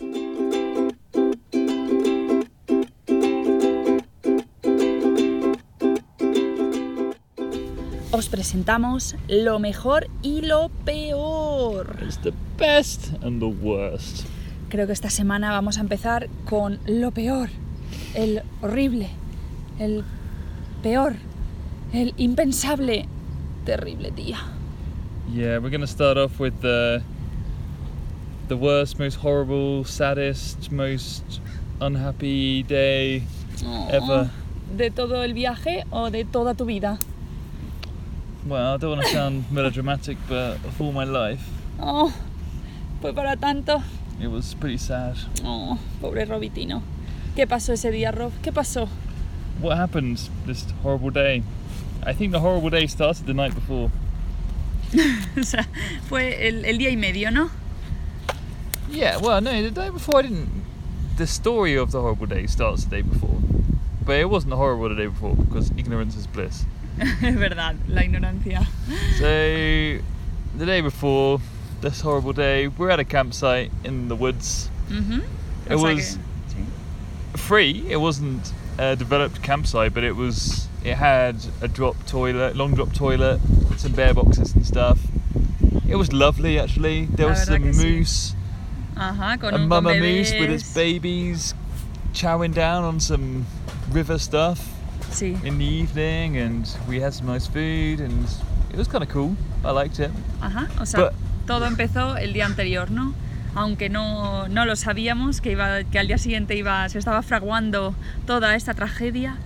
Os 8.15 8.29
presentamos 8.29 9.17
lo 9.27 9.59
mejor 9.59 10.07
y 10.23 10.43
lo 10.43 10.69
peor. 10.85 11.97
It's 12.03 12.19
the 12.19 12.35
best 12.59 13.11
and 13.23 13.41
the 13.41 13.47
worst. 13.47 14.27
Creo 14.69 14.87
que 14.87 14.93
esta 14.93 15.09
semana 15.09 15.51
vamos 15.51 15.79
a 15.79 15.81
empezar 15.81 16.29
con 16.45 16.79
lo 16.85 17.13
peor, 17.13 17.49
el 18.15 18.43
horrible, 18.61 19.09
el 19.79 20.05
peor, 20.83 21.15
el 21.95 22.13
impensable, 22.19 23.09
terrible 23.65 24.11
día. 24.11 24.41
Yeah, 25.33 25.59
we're 25.59 25.71
gonna 25.71 25.87
start 25.87 26.19
off 26.19 26.39
with 26.39 26.53
the 26.61 27.03
the 28.49 28.57
worst, 28.57 28.99
most 28.99 29.25
horrible, 29.25 29.87
saddest, 29.87 30.71
most 30.71 31.41
unhappy 31.81 32.63
day 32.65 33.23
ever. 33.91 34.29
¿De 34.77 34.91
todo 34.91 35.23
el 35.25 35.33
viaje 35.33 35.87
o 35.91 36.11
de 36.11 36.27
toda 36.27 36.53
tu 36.53 36.67
vida? 36.67 36.99
Well, 38.47 38.75
I 38.75 38.77
don't 38.77 38.91
want 38.97 39.03
to 39.03 39.09
sound 39.13 39.45
melodramatic, 39.53 40.17
but 40.29 40.59
for 40.77 40.85
all 40.85 40.93
my 40.93 41.05
life, 41.05 41.41
Oh, 41.81 42.13
fue 43.01 43.13
para 43.13 43.37
tanto. 43.37 43.83
it 44.21 44.27
was 44.29 44.55
pretty 44.55 44.79
sad. 44.79 45.17
Oh, 45.45 45.79
pobre 46.01 46.25
Robitino. 46.27 46.83
¿Qué 47.37 47.47
pasó 47.47 47.73
ese 47.73 47.91
día, 47.91 48.13
Rob? 48.13 48.33
¿Qué 48.43 48.53
pasó? 48.53 48.89
What 49.61 49.77
happened 49.79 50.19
this 50.47 50.65
horrible 50.83 51.11
day? 51.11 51.43
I 52.05 52.13
think 52.13 52.33
the 52.33 52.41
horrible 52.41 52.71
day 52.71 52.87
started 52.89 53.27
the 53.27 53.35
night 53.35 53.55
before. 53.55 53.91
o 55.39 55.43
sea, 55.43 55.67
fue 56.09 56.47
el, 56.49 56.65
el 56.65 56.79
día 56.79 56.91
y 56.91 56.97
medio, 56.97 57.31
¿no? 57.31 57.49
Yeah, 58.91 59.19
well, 59.19 59.41
no, 59.41 59.63
the 59.63 59.71
day 59.71 59.89
before 59.91 60.19
I 60.19 60.23
didn't. 60.23 60.49
The 61.17 61.27
story 61.27 61.77
of 61.77 61.93
the 61.93 62.01
horrible 62.01 62.27
day 62.27 62.47
starts 62.47 62.85
the 62.85 62.91
day 62.97 63.03
before. 63.03 63.39
But 64.05 64.17
it 64.17 64.29
wasn't 64.29 64.53
horrible 64.55 64.89
the 64.89 64.97
day 64.97 65.07
before 65.07 65.37
because 65.37 65.71
ignorance 65.79 66.17
is 66.17 66.27
bliss. 66.27 66.65
es 67.23 67.37
verdad, 67.37 67.77
la 67.89 68.03
ignorancia. 68.03 68.67
So, 69.19 70.03
the 70.59 70.67
day 70.67 70.81
before 70.81 71.41
this 71.81 72.01
horrible 72.01 72.33
day, 72.33 72.69
we're 72.69 72.91
at 72.91 73.01
a 73.01 73.05
campsite 73.05 73.71
in 73.85 74.09
the 74.09 74.17
woods. 74.17 74.71
Ujú. 74.89 75.25
It 75.69 75.77
was 75.77 76.19
sí. 76.49 76.67
free. 77.37 77.85
It 77.89 77.97
wasn't 77.97 78.53
a 78.79 78.97
developed 78.97 79.43
campsite, 79.43 79.95
but 79.95 80.05
it 80.05 80.17
was. 80.17 80.69
It 80.85 80.95
had 80.95 81.37
a 81.61 81.69
drop 81.69 81.97
toilet, 82.07 82.57
long 82.57 82.75
drop 82.75 82.93
toilet, 82.93 83.41
some 83.77 83.93
bear 83.93 84.13
boxes 84.13 84.55
and 84.55 84.67
stuff. 84.67 84.99
It 85.89 85.97
was 85.97 86.13
lovely, 86.13 86.59
actually. 86.59 87.07
There 87.07 87.29
was 87.29 87.45
some 87.45 87.63
que 87.63 87.73
sí. 87.73 87.99
moose, 87.99 88.35
Ajá, 88.97 89.41
con 89.41 89.55
a 89.55 89.57
un 89.57 89.61
con 89.61 89.69
mama 89.69 89.95
moose 89.95 90.33
with 90.33 90.51
its 90.51 90.75
babies, 90.75 91.55
chowing 92.13 92.53
down 92.53 92.83
on 92.83 92.99
some 92.99 93.47
river 93.91 94.19
stuff 94.19 94.72
Sí. 95.13 95.37
in 95.45 95.59
the 95.59 95.65
evening, 95.65 96.37
and 96.39 96.67
we 96.89 97.03
had 97.03 97.13
some 97.13 97.33
nice 97.33 97.47
food, 97.47 98.01
and 98.01 98.27
it 98.71 98.77
was 98.79 98.89
kind 98.89 99.03
of 99.03 99.11
cool. 99.11 99.37
I 99.65 99.73
liked 99.73 99.99
it. 100.01 100.11
Ajá, 100.41 100.69
o 100.81 100.87
sea, 100.87 101.01
But- 101.01 101.13
todo 101.47 101.67
empezó 101.67 102.17
el 102.17 102.33
día 102.33 102.47
anterior, 102.47 102.91
¿no? 102.91 103.15
Aunque 103.55 103.91
no, 103.91 104.49
no 104.49 104.65
lo 104.65 104.77
sabíamos, 104.77 105.41
que, 105.43 105.53
iba, 105.53 105.85
que 105.85 105.99
al 105.99 106.07
día 106.07 106.17
siguiente 106.19 106.57
iba, 106.57 106.89
se 106.89 106.99
estaba 106.99 107.23
fraguando 107.23 107.95
toda 108.27 108.55
esta 108.55 108.73
tragedia. 108.75 109.37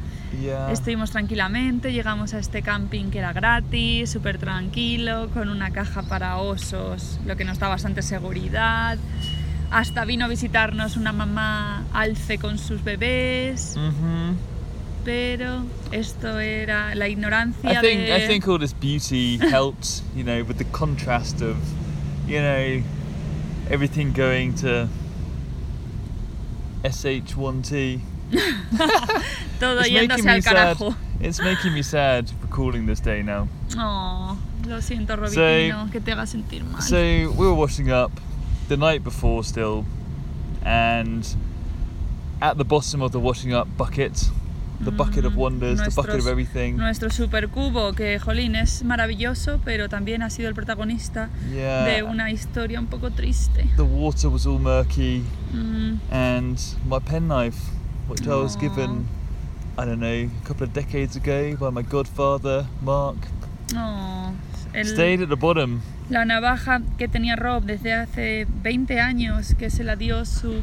Yeah. 0.41 0.71
Estuvimos 0.71 1.11
tranquilamente, 1.11 1.93
llegamos 1.93 2.35
a 2.35 2.39
este 2.39 2.63
camping 2.63 3.11
que 3.11 3.19
era 3.19 3.33
gratis, 3.33 4.11
súper 4.11 4.39
tranquilo, 4.39 5.29
con 5.33 5.49
una 5.49 5.71
caja 5.71 6.03
para 6.03 6.37
osos, 6.37 7.19
lo 7.27 7.37
que 7.37 7.45
nos 7.45 7.59
da 7.59 7.69
bastante 7.69 8.03
seguridad. 8.03 8.99
Hasta 9.71 10.05
vino 10.05 10.27
a 10.27 10.29
visitarnos 10.29 10.97
una 10.97 11.13
mamá 11.13 11.85
alce 11.93 12.39
con 12.39 12.59
sus 12.59 12.85
bebés, 12.85 13.75
hmm 13.77 14.56
pero 15.07 15.63
esto 15.93 16.41
era 16.41 16.93
la 16.97 17.07
I 17.07 17.15
think 17.15 17.83
de... 17.83 18.13
I 18.13 18.27
think 18.27 18.49
all 18.49 18.59
this 18.59 18.73
beauty 18.73 19.37
helped, 19.51 20.03
you 20.17 20.25
know, 20.25 20.43
with 20.43 20.59
the 20.59 20.65
contrast 20.65 21.41
of, 21.41 21.57
you 22.27 22.41
know, 22.41 22.83
everything 23.71 24.13
going 24.13 24.55
to 24.57 24.89
SH1T. 26.83 28.01
todo 29.61 29.79
It's 29.79 29.89
yéndose 29.89 30.09
making 30.09 30.25
me 30.25 30.41
sad. 30.41 30.77
carajo. 30.77 30.97
It's 31.21 31.41
making 31.41 31.73
me 31.73 31.83
sad 31.83 32.29
recalling 32.43 32.87
this 32.87 32.99
day 32.99 33.23
now. 33.23 33.47
Oh, 33.79 34.37
lo 34.67 34.81
siento, 34.81 35.17
Robitino, 35.17 35.89
que 35.93 36.01
te 36.01 36.11
haga 36.11 36.27
sentir 36.27 36.65
mal. 36.65 36.83
So 36.83 36.97
we 36.97 37.47
were 37.47 37.55
washing 37.55 37.93
up 37.93 38.11
the 38.67 38.77
night 38.77 39.05
before 39.05 39.45
still, 39.45 39.85
and 40.65 41.25
at 42.43 42.59
the 42.59 42.65
bottom 42.65 43.03
of 43.03 43.13
the 43.13 43.21
washing 43.21 43.53
up 43.55 43.69
bucket, 43.77 44.31
the 44.85 44.91
bucket 44.91 45.25
of 45.25 45.35
wonders, 45.37 45.79
the 45.79 45.85
bucket 45.87 45.99
of 45.99 46.25
nuestros- 46.25 46.27
everything. 46.27 46.77
Nuestro 46.77 47.11
supercubo, 47.11 47.93
que 47.95 48.19
jolín 48.19 48.55
es 48.57 48.85
maravilloso, 48.85 49.61
pero 49.65 49.89
también 49.89 50.23
ha 50.23 50.31
sido 50.31 50.49
el 50.49 50.55
protagonista 50.55 51.29
de 51.51 51.57
Yeah. 51.57 52.05
una 52.05 52.31
historia 52.31 52.79
un 52.81 52.87
poco 52.87 53.11
triste. 53.11 53.67
The 53.77 53.83
water 53.83 54.29
was 54.29 54.47
all 54.47 54.59
murky, 54.59 55.23
Mm, 55.53 55.99
and 56.11 56.59
my 56.89 56.99
penknife, 57.01 57.59
which 58.09 58.23
I 58.27 58.35
was 58.35 58.57
given, 58.59 59.07
I 59.79 59.85
don't 59.85 59.99
know, 59.99 60.09
a 60.09 60.47
couple 60.47 60.67
of 60.67 60.73
decades 60.75 61.17
ago 61.17 61.57
by 61.59 61.71
my 61.71 61.83
godfather, 61.89 62.67
Mark, 62.83 63.17
oh, 63.77 64.33
el- 64.73 64.87
stayed 64.87 65.23
at 65.23 65.29
the 65.29 65.35
bottom. 65.37 65.81
la 66.11 66.25
navaja 66.25 66.83
que 66.99 67.09
tenía 67.09 67.35
Rob 67.37 67.65
desde 67.65 67.93
hace 67.93 68.47
20 68.63 69.01
años, 69.01 69.55
que 69.59 69.71
se 69.71 69.83
la 69.85 69.97
dio 69.97 70.25
su, 70.25 70.63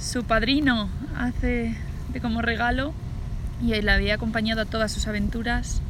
su 0.00 0.22
padrino 0.24 0.88
hace 1.16 1.76
de 2.12 2.20
como 2.20 2.40
regalo 2.40 2.94
y 3.62 3.72
él 3.74 3.86
la 3.86 3.94
había 3.94 4.14
acompañado 4.14 4.62
a 4.62 4.64
todas 4.64 4.92
sus 4.92 5.06
aventuras, 5.06 5.80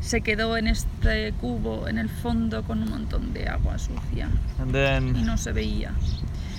se 0.00 0.20
quedó 0.20 0.56
en 0.56 0.68
este 0.68 1.32
cubo 1.40 1.88
en 1.88 1.98
el 1.98 2.08
fondo 2.08 2.62
con 2.62 2.82
un 2.82 2.90
montón 2.90 3.32
de 3.32 3.48
agua 3.48 3.78
sucia 3.78 4.30
And 4.60 4.70
y 4.70 4.72
then, 4.72 5.26
no 5.26 5.36
se 5.36 5.52
veía. 5.52 5.92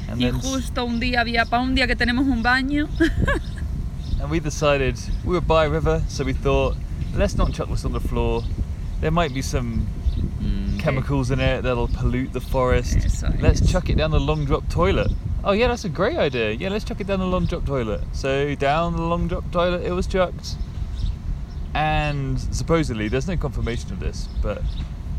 and 0.10 0.22
Y 0.22 0.26
then, 0.26 0.40
justo 0.40 0.84
un 0.86 1.00
día 1.00 1.22
había, 1.22 1.46
para 1.46 1.64
un 1.64 1.74
día 1.76 1.88
que 1.88 1.96
tenemos 1.96 2.26
un 2.28 2.44
baño, 2.44 2.90
and 4.22 4.30
we 4.30 4.40
decided 4.40 4.96
we 5.24 5.34
were 5.34 5.42
by 5.46 5.66
a 5.66 5.70
river, 5.70 6.02
so 6.10 6.24
we 6.26 6.34
thought, 6.34 6.76
let's 7.16 7.36
not 7.38 7.54
chuck 7.54 7.70
this 7.70 7.86
on 7.86 7.94
the 7.94 8.00
floor. 8.02 8.44
There 9.00 9.12
might 9.12 9.34
be 9.34 9.42
some 9.42 9.88
mm, 10.42 10.78
chemicals 10.80 11.32
in 11.32 11.40
it 11.40 11.62
that'll 11.64 11.88
pollute 11.88 12.34
the 12.34 12.42
forest. 12.42 12.98
Eso 12.98 13.32
Let's 13.40 13.62
es. 13.62 13.72
chuck 13.72 13.90
it 13.90 13.96
down 13.98 14.12
the 14.12 14.20
long 14.20 14.44
drop 14.46 14.68
toilet. 14.70 15.10
Oh 15.44 15.52
yeah, 15.54 15.68
that's 15.70 15.86
a 15.86 15.90
great 15.90 16.18
idea. 16.18 16.52
Yeah, 16.52 16.70
let's 16.70 16.84
chuck 16.84 17.00
it 17.00 17.08
down 17.08 17.20
the 17.20 17.26
long 17.26 17.46
drop 17.46 17.66
toilet. 17.66 18.02
So 18.14 18.56
down 18.56 18.96
the 18.96 19.02
long 19.02 19.28
drop 19.28 19.50
toilet 19.52 19.86
it 19.86 19.92
was 19.94 20.06
chucked. 20.08 20.56
And 21.74 22.40
supposedly 22.54 23.10
there's 23.10 23.28
no 23.28 23.38
confirmation 23.38 23.92
of 23.94 24.00
this, 24.00 24.28
but 24.42 24.62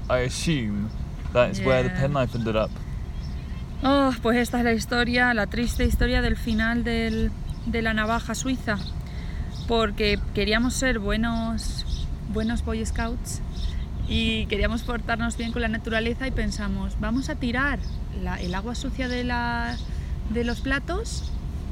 I 0.08 0.18
assume 0.20 0.90
that's 1.32 1.60
where 1.60 1.82
the 1.84 1.90
penknife 1.90 2.34
ended 2.34 2.56
up. 2.56 2.70
Oh, 3.82 4.12
pues 4.20 4.36
esta 4.36 4.58
es 4.58 4.64
la 4.64 4.72
historia, 4.72 5.32
la 5.32 5.46
triste 5.46 5.84
historia 5.84 6.20
del 6.20 6.36
final 6.36 6.84
del- 6.84 7.30
de 7.66 7.82
la 7.82 7.94
navaja 7.94 8.34
suiza. 8.34 8.76
Porque 9.68 10.18
queríamos 10.34 10.74
ser 10.74 10.98
buenos, 10.98 12.06
buenos 12.32 12.64
Boy 12.64 12.84
Scouts 12.84 13.40
y 14.08 14.46
queríamos 14.46 14.82
portarnos 14.82 15.36
bien 15.36 15.52
con 15.52 15.62
la 15.62 15.68
naturaleza 15.68 16.26
y 16.26 16.32
pensamos, 16.32 16.96
vamos 17.00 17.30
a 17.30 17.36
tirar 17.36 17.78
la- 18.20 18.40
el 18.40 18.54
agua 18.54 18.74
sucia 18.74 19.08
de, 19.08 19.22
la- 19.24 19.76
de 20.30 20.44
los 20.44 20.60
platos 20.60 21.25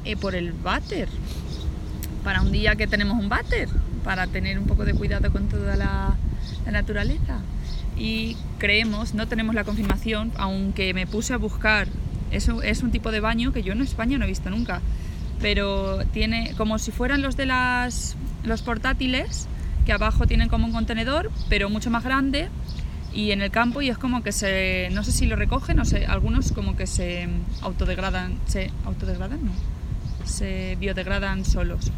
eh, 0.05 0.15
por 0.15 0.35
el 0.35 0.53
váter. 0.53 1.09
Para 2.23 2.41
un 2.41 2.51
día 2.51 2.75
que 2.75 2.87
tenemos 2.87 3.17
un 3.17 3.29
váter, 3.29 3.69
para 4.03 4.27
tener 4.27 4.59
un 4.59 4.65
poco 4.65 4.85
de 4.85 4.93
cuidado 4.93 5.31
con 5.31 5.47
toda 5.47 5.75
la, 5.75 6.15
la 6.65 6.71
naturaleza. 6.71 7.39
Y 7.97 8.37
creemos, 8.59 9.13
no 9.13 9.27
tenemos 9.27 9.55
la 9.55 9.63
confirmación, 9.63 10.31
aunque 10.37 10.93
me 10.93 11.07
puse 11.07 11.33
a 11.33 11.37
buscar, 11.37 11.87
es 12.31 12.47
un, 12.47 12.63
es 12.63 12.83
un 12.83 12.91
tipo 12.91 13.11
de 13.11 13.19
baño 13.19 13.51
que 13.51 13.63
yo 13.63 13.73
en 13.73 13.81
España 13.81 14.17
no 14.17 14.25
he 14.25 14.27
visto 14.27 14.49
nunca, 14.49 14.81
pero 15.41 16.05
tiene 16.13 16.53
como 16.57 16.79
si 16.79 16.91
fueran 16.91 17.21
los 17.21 17.35
de 17.35 17.45
las, 17.45 18.15
los 18.43 18.61
portátiles, 18.61 19.47
que 19.85 19.93
abajo 19.93 20.27
tienen 20.27 20.49
como 20.49 20.67
un 20.67 20.71
contenedor, 20.71 21.31
pero 21.49 21.69
mucho 21.69 21.89
más 21.89 22.03
grande, 22.03 22.49
y 23.13 23.31
en 23.31 23.41
el 23.41 23.49
campo 23.51 23.81
y 23.81 23.89
es 23.89 23.97
como 23.97 24.21
que 24.23 24.31
se, 24.31 24.89
no 24.91 25.03
sé 25.03 25.11
si 25.11 25.25
lo 25.25 25.35
recogen, 25.35 25.77
no 25.77 25.85
sé, 25.85 26.05
algunos 26.05 26.51
como 26.51 26.75
que 26.75 26.87
se 26.87 27.27
autodegradan, 27.61 28.37
se 28.47 28.71
autodegradan, 28.85 29.43
no, 29.45 29.51
se 30.25 30.77
biodegradan 30.79 31.43
solos. 31.45 31.91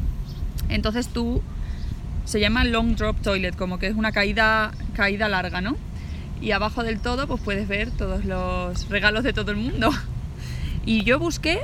Entonces 0.70 1.08
tú 1.10 1.41
se 2.25 2.39
llama 2.39 2.63
long 2.63 2.96
drop 2.96 3.20
toilet, 3.22 3.56
como 3.56 3.77
que 3.80 3.88
es 3.88 3.96
una 3.96 4.12
caída, 4.12 4.72
caída 4.96 5.27
larga, 5.27 5.60
¿no? 5.62 5.75
Y 6.41 6.51
abajo 6.51 6.84
del 6.84 7.00
todo 7.00 7.27
pues 7.27 7.41
puedes 7.41 7.68
ver 7.68 7.91
todos 7.91 8.25
los 8.25 8.88
regalos 8.89 9.24
de 9.24 9.34
todo 9.34 9.51
el 9.51 9.58
mundo. 9.58 9.89
Y 10.84 11.03
yo 11.03 11.20
busqué, 11.20 11.60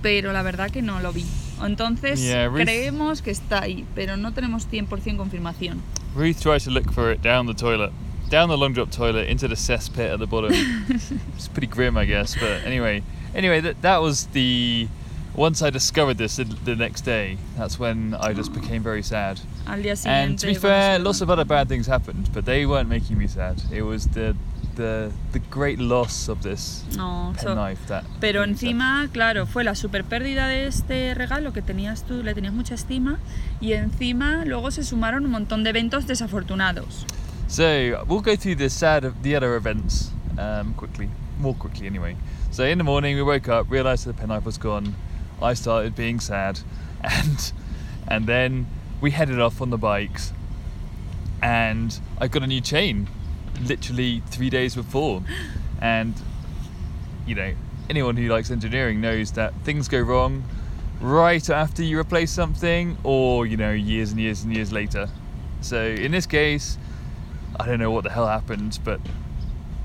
pero 0.00 0.32
la 0.32 0.40
verdad 0.42 0.70
que 0.70 0.80
no 0.80 1.00
lo 1.00 1.12
vi. 1.12 1.26
Entonces 1.62 2.18
Yeah, 2.22 2.48
Ruth- 2.48 2.62
creemos 2.62 3.20
que 3.20 3.30
está 3.30 3.60
ahí, 3.62 3.84
pero 3.94 4.16
no 4.16 4.32
tenemos 4.32 4.66
100% 4.70 5.16
confirmación. 5.18 5.82
Ruth 6.16 6.36
tried 6.40 6.62
to 6.62 6.70
look 6.70 6.90
for 6.92 7.12
it 7.12 7.20
down 7.20 7.46
the 7.46 7.52
toilet, 7.52 7.90
down 8.28 8.48
the 8.48 8.56
long 8.58 8.72
drop 8.72 8.90
toilet 8.90 9.28
into 9.28 9.48
the 9.48 9.54
cesspit 9.54 10.12
at 10.12 10.18
the 10.18 10.26
bottom. 10.26 10.52
it's 11.36 11.48
pretty 11.48 11.66
grim, 11.66 11.96
I 11.96 12.04
guess. 12.04 12.34
But 12.34 12.64
anyway, 12.64 13.02
anyway, 13.34 13.60
that 13.60 13.82
that 13.82 13.98
was 14.02 14.26
the. 14.28 14.88
Once 15.34 15.62
I 15.62 15.70
discovered 15.70 16.18
this 16.18 16.36
the, 16.36 16.74
next 16.74 17.02
day, 17.02 17.38
that's 17.56 17.78
when 17.78 18.14
I 18.14 18.32
just 18.32 18.52
became 18.52 18.82
very 18.82 19.04
sad. 19.04 19.40
Al 19.68 19.80
día 19.80 19.96
siguiente. 19.96 20.08
And 20.08 20.38
to 20.40 20.46
be 20.48 20.54
fair, 20.54 20.98
lots 20.98 21.20
of 21.20 21.30
other 21.30 21.44
bad 21.44 21.68
things 21.68 21.86
happened, 21.86 22.28
but 22.32 22.44
they 22.44 22.66
weren't 22.66 22.88
making 22.88 23.16
me 23.16 23.28
sad. 23.28 23.62
It 23.70 23.82
was 23.82 24.08
the 24.08 24.34
the 24.74 25.12
the 25.32 25.38
great 25.50 25.78
loss 25.78 26.28
of 26.28 26.42
this 26.42 26.84
No, 26.96 27.34
so- 27.38 27.54
that. 27.86 28.04
Pero 28.20 28.40
made 28.40 28.48
me 28.48 28.56
sad. 28.56 28.64
encima, 28.64 29.08
claro, 29.12 29.46
fue 29.46 29.62
la 29.62 29.74
super 29.76 30.02
pérdida 30.02 30.48
de 30.48 30.66
este 30.66 31.14
regalo 31.14 31.52
que 31.52 31.62
tenías 31.62 32.04
tú, 32.04 32.22
le 32.24 32.34
tenías 32.34 32.54
mucha 32.54 32.74
estima, 32.74 33.18
y 33.60 33.74
encima 33.74 34.44
luego 34.44 34.72
se 34.72 34.82
sumaron 34.82 35.24
un 35.24 35.30
montón 35.30 35.62
de 35.62 35.70
eventos 35.70 36.06
desafortunados. 36.06 37.06
So 37.48 38.04
we'll 38.06 38.20
go 38.20 38.36
through 38.36 38.56
the 38.56 38.68
sad, 38.68 39.22
the 39.22 39.34
other 39.34 39.56
events 39.56 40.10
um, 40.38 40.74
quickly, 40.74 41.08
more 41.38 41.54
quickly 41.54 41.86
anyway. 41.86 42.14
So 42.50 42.64
in 42.64 42.76
the 42.76 42.84
morning 42.84 43.16
we 43.16 43.22
woke 43.22 43.48
up, 43.48 43.70
realised 43.70 44.04
the 44.04 44.12
penknife 44.12 44.44
was 44.44 44.58
gone. 44.58 44.94
I 45.40 45.54
started 45.54 45.96
being 45.96 46.20
sad, 46.20 46.60
and 47.02 47.52
and 48.06 48.26
then 48.26 48.66
we 49.00 49.12
headed 49.12 49.40
off 49.40 49.62
on 49.62 49.70
the 49.70 49.78
bikes, 49.78 50.34
and 51.42 51.98
I 52.18 52.28
got 52.28 52.42
a 52.42 52.46
new 52.46 52.60
chain, 52.60 53.08
literally 53.62 54.22
three 54.26 54.50
days 54.50 54.74
before, 54.74 55.22
and 55.80 56.14
you 57.26 57.34
know 57.34 57.54
anyone 57.88 58.18
who 58.18 58.28
likes 58.28 58.50
engineering 58.50 59.00
knows 59.00 59.32
that 59.32 59.54
things 59.64 59.88
go 59.88 60.00
wrong 60.00 60.44
right 61.00 61.48
after 61.48 61.82
you 61.82 61.98
replace 61.98 62.30
something, 62.30 62.98
or 63.04 63.46
you 63.46 63.56
know 63.56 63.72
years 63.72 64.10
and 64.10 64.20
years 64.20 64.42
and 64.42 64.54
years 64.54 64.70
later. 64.70 65.08
So 65.62 65.82
in 65.82 66.12
this 66.12 66.26
case. 66.26 66.76
I 67.56 67.66
don't 67.66 67.78
know 67.78 67.90
what 67.90 68.04
the 68.04 68.10
hell 68.10 68.26
happened, 68.26 68.78
but 68.84 69.00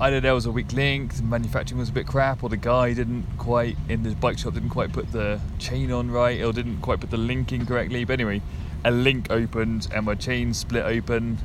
either 0.00 0.20
there 0.20 0.34
was 0.34 0.46
a 0.46 0.50
weak 0.50 0.72
link, 0.72 1.14
the 1.14 1.22
manufacturing 1.22 1.78
was 1.78 1.88
a 1.88 1.92
bit 1.92 2.06
crap, 2.06 2.42
or 2.42 2.48
the 2.48 2.56
guy 2.56 2.92
didn't 2.94 3.24
quite 3.38 3.76
in 3.88 4.02
the 4.02 4.14
bike 4.16 4.38
shop 4.38 4.54
didn't 4.54 4.70
quite 4.70 4.92
put 4.92 5.12
the 5.12 5.38
chain 5.58 5.90
on 5.92 6.10
right, 6.10 6.42
or 6.42 6.52
didn't 6.52 6.80
quite 6.80 7.00
put 7.00 7.10
the 7.10 7.16
link 7.16 7.52
in 7.52 7.66
correctly. 7.66 8.04
But 8.04 8.14
anyway, 8.20 8.40
a 8.84 8.90
link 8.90 9.30
opened 9.30 9.88
and 9.94 10.04
my 10.06 10.14
chain 10.14 10.52
split 10.54 10.84
open, 10.84 11.38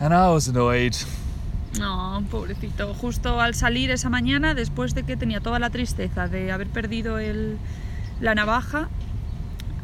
and 0.00 0.14
I 0.14 0.28
was 0.32 0.48
annoyed. 0.48 0.96
No, 1.78 2.22
pobrecito. 2.30 2.92
Justo 2.94 3.40
al 3.40 3.54
salir 3.54 3.90
esa 3.90 4.10
mañana, 4.10 4.54
después 4.54 4.94
de 4.94 5.04
que 5.04 5.16
tenía 5.16 5.40
toda 5.40 5.58
la 5.58 5.70
tristeza 5.70 6.28
de 6.28 6.52
haber 6.52 6.68
perdido 6.68 7.18
el- 7.18 7.56
la 8.20 8.34
navaja, 8.34 8.88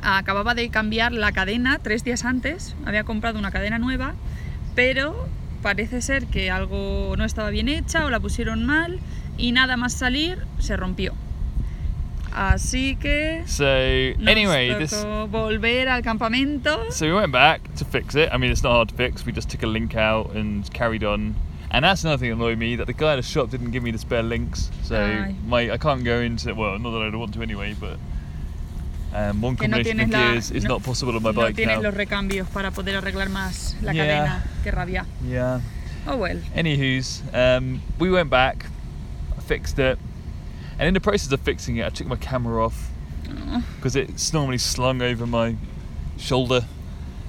acababa 0.02 0.54
de 0.54 0.68
cambiar 0.68 1.12
la 1.12 1.32
cadena 1.32 1.78
tres 1.82 2.04
días 2.04 2.24
antes. 2.24 2.76
Había 2.84 3.04
comprado 3.04 3.38
una 3.38 3.50
cadena 3.50 3.78
nueva, 3.78 4.14
pero 4.74 5.26
parece 5.62 6.00
ser 6.02 6.26
que 6.26 6.50
algo 6.50 7.14
no 7.16 7.24
estaba 7.24 7.50
bien 7.50 7.68
hecha 7.68 8.04
o 8.04 8.10
la 8.10 8.20
pusieron 8.20 8.64
mal 8.64 8.98
y 9.36 9.52
nada 9.52 9.76
más 9.76 9.92
salir 9.94 10.44
se 10.58 10.76
rompió. 10.76 11.14
Así 12.32 12.96
que 12.96 13.42
So 13.46 13.64
nos 14.18 14.28
anyway, 14.28 14.74
this 14.78 14.92
tocó 14.92 15.28
volver 15.28 15.88
al 15.88 16.02
campamento. 16.02 16.92
so 16.92 17.06
we 17.06 17.14
went 17.14 17.32
back 17.32 17.62
to 17.76 17.84
fix 17.84 18.14
it. 18.14 18.28
I 18.32 18.36
mean, 18.36 18.52
it's 18.52 18.62
not 18.62 18.72
hard 18.72 18.88
to 18.90 18.94
fix. 18.94 19.24
We 19.26 19.32
just 19.32 19.48
took 19.48 19.62
a 19.62 19.66
link 19.66 19.96
out 19.96 20.34
and 20.36 20.70
carried 20.72 21.02
on. 21.02 21.34
And 21.70 21.84
that's 21.84 22.04
another 22.04 22.18
thing 22.18 22.30
that 22.30 22.36
annoyed 22.36 22.58
me 22.58 22.76
that 22.76 22.86
the 22.86 22.92
guy 22.92 23.12
at 23.12 23.16
the 23.16 23.22
shop 23.22 23.50
didn't 23.50 23.72
give 23.72 23.82
me 23.82 23.90
the 23.90 23.98
spare 23.98 24.22
links. 24.22 24.70
So 24.84 24.96
Aye. 24.96 25.34
my 25.46 25.70
I 25.72 25.78
can't 25.78 26.04
go 26.04 26.20
into 26.20 26.54
well, 26.54 26.78
not 26.78 26.90
that 26.92 27.02
I 27.02 27.10
don't 27.10 27.18
want 27.18 27.34
to 27.34 27.42
anyway, 27.42 27.74
but 27.78 27.98
um, 29.14 29.40
one 29.40 29.56
Que 29.56 29.68
no 29.68 29.76
combination 29.78 29.98
tienes 29.98 30.04
of 30.04 30.10
la- 30.10 30.32
gears 30.32 30.50
is 30.50 30.64
no- 30.64 30.68
not 30.74 30.82
possible 30.82 31.16
on 31.16 31.22
my 31.22 31.30
no 31.30 31.40
bike 31.40 31.56
tienes 31.56 31.76
now. 31.76 31.80
los 31.82 31.94
recambios 31.94 32.48
para 32.52 32.70
poder 32.70 32.96
arreglar 32.96 33.28
más 33.30 33.74
la 33.82 33.92
Yeah. 33.92 34.04
cadena. 34.04 34.42
Qué 34.64 34.70
rabia. 34.72 35.06
Yeah. 35.26 35.60
Oh 36.06 36.16
well. 36.16 36.38
Anywho's, 36.54 37.22
um, 37.34 37.80
we 37.98 38.10
went 38.10 38.30
back, 38.30 38.66
I 39.36 39.40
fixed 39.40 39.78
it, 39.78 39.98
and 40.78 40.88
in 40.88 40.94
the 40.94 41.00
process 41.00 41.32
of 41.32 41.40
fixing 41.40 41.76
it, 41.78 41.86
I 41.86 41.90
took 41.90 42.06
my 42.06 42.16
camera 42.16 42.64
off 42.64 42.90
Oh. 43.30 43.62
because 43.76 43.94
it's 43.96 44.32
normally 44.32 44.58
slung 44.58 45.02
over 45.02 45.26
my 45.26 45.56
shoulder. 46.16 46.64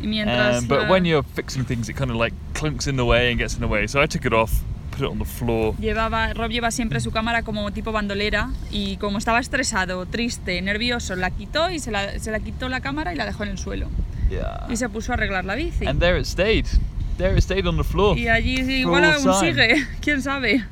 Um, 0.01 0.65
but 0.67 0.83
la- 0.83 0.89
when 0.89 1.03
you're 1.03 1.23
fixing 1.23 1.65
things, 1.65 1.89
it 1.89 1.93
kind 1.93 2.09
of 2.09 2.15
like 2.15 2.33
clunks 2.53 2.87
in 2.87 2.95
the 2.95 3.03
way 3.05 3.31
and 3.31 3.37
gets 3.37 3.55
in 3.55 3.59
the 3.61 3.67
way. 3.67 3.85
So 3.85 3.99
I 4.01 4.05
took 4.05 4.25
it 4.25 4.31
off, 4.33 4.63
put 4.99 5.05
it 5.05 5.11
on 5.11 5.19
the 5.19 5.25
floor. 5.25 5.75
llevaba, 5.77 6.33
Rob 6.33 6.51
lleva 6.51 6.71
siempre 6.71 6.99
su 6.99 7.11
cámara 7.11 7.43
como 7.43 7.71
tipo 7.71 7.91
bandolera 7.91 8.49
y 8.71 8.97
como 8.97 9.17
estaba 9.17 9.39
estresado, 9.39 10.05
triste, 10.05 10.61
nervioso, 10.61 11.15
la 11.15 11.31
quitó 11.31 11.69
y 11.69 11.79
se 11.79 11.91
la, 11.91 12.19
se 12.19 12.31
la 12.31 12.39
quitó 12.39 12.69
la 12.69 12.81
cámara 12.81 13.13
y 13.13 13.15
la 13.15 13.25
dejó 13.25 13.43
en 13.43 13.49
el 13.49 13.57
suelo. 13.57 13.87
Yeah. 14.29 14.67
Y 14.69 14.77
se 14.77 14.89
puso 14.89 15.11
a 15.11 15.15
arreglar 15.15 15.45
la 15.45 15.55
bici. 15.55 15.87
And 15.87 15.99
there 15.99 16.19
it 16.19 16.25
stayed. 16.25 16.65
There 17.17 17.35
it 17.35 17.43
stayed 17.43 17.65
on 17.65 17.77
the 17.77 17.83
floor. 17.83 18.17
Y 18.17 18.27
allí 18.27 18.59
igual 18.59 19.05
aún 19.05 19.33
sigue, 19.39 19.85
quién 20.01 20.21
sabe. 20.21 20.65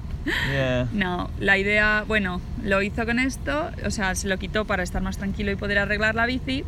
Yeah. 0.51 0.87
No, 0.91 1.29
la 1.39 1.57
idea, 1.57 2.03
bueno, 2.07 2.41
lo 2.63 2.81
hizo 2.81 3.05
con 3.05 3.17
esto, 3.17 3.71
o 3.85 3.91
sea, 3.91 4.13
se 4.15 4.27
lo 4.27 4.37
quitó 4.37 4.65
para 4.65 4.83
estar 4.83 5.01
más 5.01 5.17
tranquilo 5.17 5.51
y 5.51 5.55
poder 5.55 5.79
arreglar 5.79 6.15
la 6.15 6.25
bici. 6.25 6.63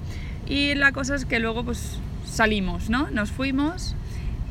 Y 0.47 0.73
la 0.75 0.91
cosa 0.93 1.15
es 1.15 1.25
que 1.25 1.39
luego 1.39 1.63
pues 1.63 1.99
salimos, 2.25 2.89
¿no? 2.89 3.09
Nos 3.11 3.31
fuimos 3.31 3.95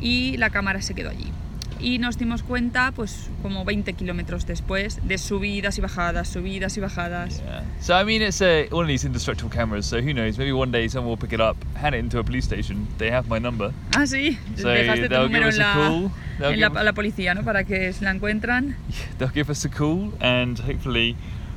y 0.01 0.37
la 0.37 0.51
cámara 0.51 0.83
se 0.83 0.95
quedó 0.95 1.11
allí. 1.11 1.33
Y 1.81 1.99
nos 1.99 2.19
dimos 2.19 2.43
cuenta, 2.43 2.93
pues 2.93 3.31
como 3.43 3.65
20 3.65 3.93
kilómetros 3.93 4.47
después, 4.47 5.01
de 5.07 5.19
subidas 5.19 5.79
y 5.79 5.81
bajadas, 5.81 6.29
subidas 6.29 6.77
y 6.77 6.81
bajadas. 6.81 7.43
Yeah. 7.43 7.65
So 7.81 7.95
I 8.01 8.05
mean, 8.05 8.23
it's 8.23 8.43
a, 8.43 8.67
one 8.71 8.85
of 8.85 8.89
these 8.89 9.07
indestructible 9.07 9.51
cameras. 9.51 9.87
So 9.87 9.99
who 9.99 10.13
knows? 10.13 10.39
Maybe 10.39 10.53
one 10.53 10.73
day 10.73 10.89
someone 10.89 11.11
will 11.11 11.19
pick 11.19 11.33
it 11.33 11.41
up, 11.41 11.57
hand 11.77 11.95
it 11.95 12.01
into 12.01 12.19
a 12.19 12.25
police 12.25 12.45
station. 12.45 12.89
They 12.99 13.11
have 13.11 13.29
my 13.29 13.39
number. 13.39 13.73
Ah, 13.95 14.07
sí, 14.07 14.39
So 14.57 14.69
dejaste 14.69 15.03
tu 15.05 15.09
they'll 15.09 15.29
give 15.29 15.41
número 15.41 15.49
us 15.49 15.57
en 15.57 15.63
a 15.63 15.67
la, 15.67 15.75
call. 15.75 16.11
En 16.53 16.61
la, 16.61 16.67
a 16.67 16.85
la 16.85 16.93
policía, 16.93 17.35
¿no? 17.35 17.45
Para 17.45 17.65
que 17.65 17.93
se 17.93 18.05
la 18.05 18.11
encuentran. 18.11 18.77
they'll 19.19 19.33
give 19.33 19.51
us 19.51 19.65
a 19.65 19.69
call, 19.69 20.13
and 20.21 20.59
hopefully 20.61 21.17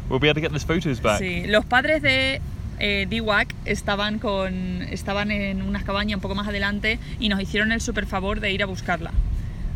we'll 0.09 0.19
be 0.19 0.27
able 0.27 0.35
to 0.35 0.41
get 0.41 0.51
those 0.51 0.65
photos 0.65 1.01
back. 1.01 1.19
Sí, 1.19 1.45
los 1.47 1.65
padres 1.65 2.01
de 2.01 2.41
eh, 2.79 3.07
DWAC 3.09 3.53
estaban, 3.65 4.19
con, 4.19 4.81
estaban 4.83 5.31
en 5.31 5.61
unas 5.61 5.83
cabañas 5.83 6.15
un 6.15 6.21
poco 6.21 6.35
más 6.35 6.47
adelante 6.47 6.99
y 7.19 7.29
nos 7.29 7.39
hicieron 7.39 7.71
el 7.71 7.79
super 7.79 8.05
favor 8.07 8.39
de 8.39 8.51
ir 8.51 8.63
a 8.63 8.65
buscarla. 8.65 9.11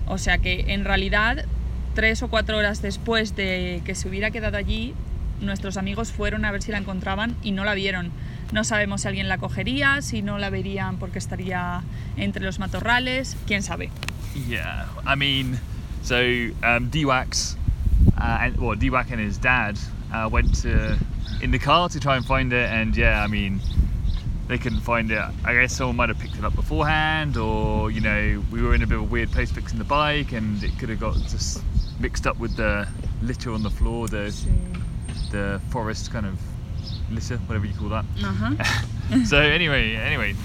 O 0.07 0.17
sea 0.17 0.37
que 0.37 0.73
en 0.73 0.85
realidad, 0.85 1.45
tres 1.93 2.21
o 2.23 2.27
cuatro 2.27 2.57
horas 2.57 2.81
después 2.81 3.35
de 3.35 3.81
que 3.85 3.95
se 3.95 4.07
hubiera 4.07 4.31
quedado 4.31 4.57
allí, 4.57 4.93
nuestros 5.41 5.77
amigos 5.77 6.11
fueron 6.11 6.45
a 6.45 6.51
ver 6.51 6.61
si 6.61 6.71
la 6.71 6.77
encontraban 6.77 7.35
y 7.43 7.51
no 7.51 7.65
la 7.65 7.73
vieron. 7.73 8.11
No 8.51 8.63
sabemos 8.63 9.01
si 9.01 9.07
alguien 9.07 9.27
la 9.27 9.37
cogería, 9.37 10.01
si 10.01 10.21
no 10.21 10.37
la 10.37 10.49
verían 10.49 10.97
porque 10.97 11.19
estaría 11.19 11.81
entre 12.15 12.43
los 12.43 12.59
matorrales, 12.59 13.35
quién 13.47 13.63
sabe. 13.63 13.89
Yeah, 14.47 14.87
I 15.05 15.15
mean, 15.15 15.59
So 16.05 16.51
um, 16.61 16.89
D-Wax, 16.89 17.55
uh, 18.15 18.37
and, 18.41 18.57
well, 18.57 18.73
and 18.73 19.19
his 19.19 19.39
dad 19.39 19.79
uh, 20.13 20.29
went 20.31 20.53
to 20.61 20.99
in 21.41 21.49
the 21.49 21.57
car 21.57 21.89
to 21.89 21.99
try 21.99 22.15
and 22.15 22.23
find 22.23 22.53
it, 22.53 22.69
and 22.69 22.95
yeah, 22.95 23.23
I 23.23 23.25
mean, 23.25 23.59
they 24.47 24.57
couldn't 24.57 24.81
find 24.81 25.11
it. 25.11 25.21
I 25.43 25.53
guess 25.53 25.75
someone 25.75 25.95
might 25.95 26.09
have 26.09 26.19
picked 26.19 26.37
it 26.37 26.43
up 26.43 26.55
beforehand, 26.55 27.37
or 27.37 27.91
you 27.91 28.01
know, 28.01 28.43
we 28.51 28.61
were 28.61 28.75
in 28.75 28.83
a 28.83 28.87
bit 28.87 28.95
of 28.95 29.01
a 29.01 29.05
weird 29.05 29.31
place 29.31 29.51
fixing 29.51 29.77
the 29.77 29.85
bike, 29.85 30.31
and 30.33 30.63
it 30.63 30.77
could 30.77 30.89
have 30.89 30.99
got 30.99 31.15
just 31.15 31.63
mixed 31.99 32.27
up 32.27 32.37
with 32.39 32.55
the 32.55 32.87
litter 33.21 33.51
on 33.51 33.63
the 33.63 33.69
floor, 33.69 34.07
the 34.07 34.33
the 35.31 35.61
forest 35.69 36.11
kind 36.11 36.25
of 36.25 36.39
litter, 37.11 37.37
whatever 37.47 37.65
you 37.65 37.73
call 37.73 37.89
that. 37.89 38.05
Ajá. 38.17 39.25
so 39.25 39.37
anyway, 39.37 39.95
anyway, 39.95 40.35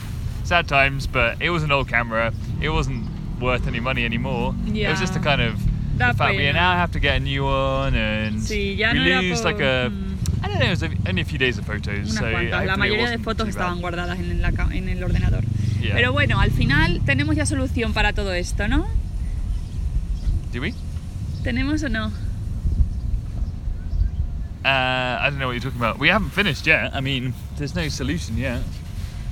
sad 0.44 0.68
times, 0.68 1.06
but 1.06 1.40
it 1.40 1.50
was 1.50 1.62
an 1.62 1.72
old 1.72 1.88
camera. 1.88 2.32
It 2.60 2.70
wasn't 2.70 3.06
worth 3.40 3.66
any 3.66 3.80
money 3.80 4.04
anymore. 4.04 4.54
It 4.66 4.88
was 4.88 5.00
just 5.00 5.16
a 5.16 5.20
kind 5.20 5.40
of 5.40 5.58
Da 5.96 6.12
the 6.12 6.18
fact 6.18 6.36
we 6.36 6.50
now 6.52 6.76
have 6.76 6.92
to 6.92 7.00
get 7.00 7.16
a 7.16 7.20
new 7.20 7.44
one, 7.44 7.94
and 7.94 8.48
ya 8.50 8.92
we 8.92 8.98
lose 9.00 9.42
por- 9.42 9.52
like 9.52 9.60
a 9.60 9.90
mm. 9.90 10.09
I 10.60 10.66
it 10.66 10.70
was 10.70 10.82
only 11.08 11.22
a 11.22 11.24
few 11.24 11.38
days 11.38 11.58
of 11.58 11.66
photos. 11.66 12.10
Unas 12.10 12.14
so 12.14 12.30
cuantas. 12.30 12.66
La 12.66 12.76
mayoría 12.76 13.10
de 13.10 13.18
fotos 13.18 13.48
estaban 13.48 13.80
guardadas 13.80 14.18
en, 14.18 14.42
la 14.42 14.48
en 14.72 14.88
el 14.88 15.02
ordenador. 15.02 15.44
Yeah. 15.80 15.94
Pero 15.94 16.12
bueno, 16.12 16.40
al 16.40 16.50
final 16.50 17.00
tenemos 17.04 17.36
ya 17.36 17.46
solución 17.46 17.92
para 17.92 18.12
todo 18.12 18.32
esto, 18.32 18.68
¿no? 18.68 18.86
Do 20.52 20.60
we? 20.60 20.74
¿Tenemos 21.42 21.82
o 21.82 21.88
no? 21.88 22.12
Uh, 24.62 24.68
I 24.68 25.30
don't 25.30 25.38
know 25.38 25.46
what 25.46 25.54
you're 25.54 25.62
talking 25.62 25.80
about. 25.80 25.98
We 25.98 26.08
haven't 26.08 26.30
finished 26.30 26.66
yet. 26.66 26.94
I 26.94 27.00
mean, 27.00 27.32
there's 27.56 27.74
no 27.74 27.88
solution 27.88 28.36
yet. 28.36 28.60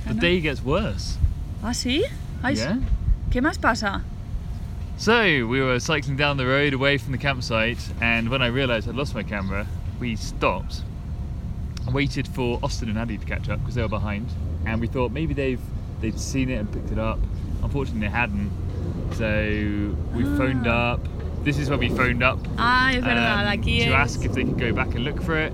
The 0.07 0.15
day 0.15 0.39
gets 0.41 0.63
worse. 0.63 1.19
¿Ah, 1.61 1.73
sí? 1.73 2.03
Ay, 2.41 2.55
yeah. 2.55 2.79
¿Qué 3.29 3.41
más 3.41 3.59
pasa? 3.59 4.01
So 4.97 5.45
we 5.45 5.61
were 5.61 5.79
cycling 5.79 6.17
down 6.17 6.37
the 6.37 6.45
road 6.45 6.73
away 6.73 6.97
from 6.97 7.11
the 7.11 7.19
campsite, 7.19 7.77
and 8.01 8.29
when 8.29 8.41
I 8.41 8.47
realised 8.47 8.89
I'd 8.89 8.95
lost 8.95 9.13
my 9.13 9.23
camera, 9.23 9.67
we 9.99 10.15
stopped, 10.15 10.81
waited 11.91 12.27
for 12.27 12.59
Austin 12.63 12.89
and 12.89 12.97
Addy 12.97 13.17
to 13.17 13.25
catch 13.25 13.49
up 13.49 13.59
because 13.59 13.75
they 13.75 13.81
were 13.81 13.87
behind, 13.87 14.27
and 14.65 14.79
we 14.81 14.87
thought 14.87 15.11
maybe 15.11 15.33
they've 15.33 15.61
they'd 16.01 16.19
seen 16.19 16.49
it 16.49 16.55
and 16.55 16.71
picked 16.71 16.91
it 16.91 16.99
up. 16.99 17.19
Unfortunately, 17.63 18.01
they 18.01 18.11
hadn't. 18.11 18.51
So 19.13 19.95
we 20.15 20.23
phoned 20.37 20.67
Ah. 20.67 20.93
up. 20.93 21.07
This 21.43 21.57
is 21.57 21.69
where 21.69 21.77
we 21.79 21.87
phoned 21.89 22.21
up 22.21 22.37
Ah, 22.57 22.89
um, 22.97 23.03
aquí 23.03 23.83
to 23.85 23.91
ask 23.93 24.23
if 24.25 24.33
they 24.33 24.43
could 24.43 24.59
go 24.59 24.73
back 24.73 24.93
and 24.95 25.03
look 25.05 25.21
for 25.21 25.37
it. 25.37 25.53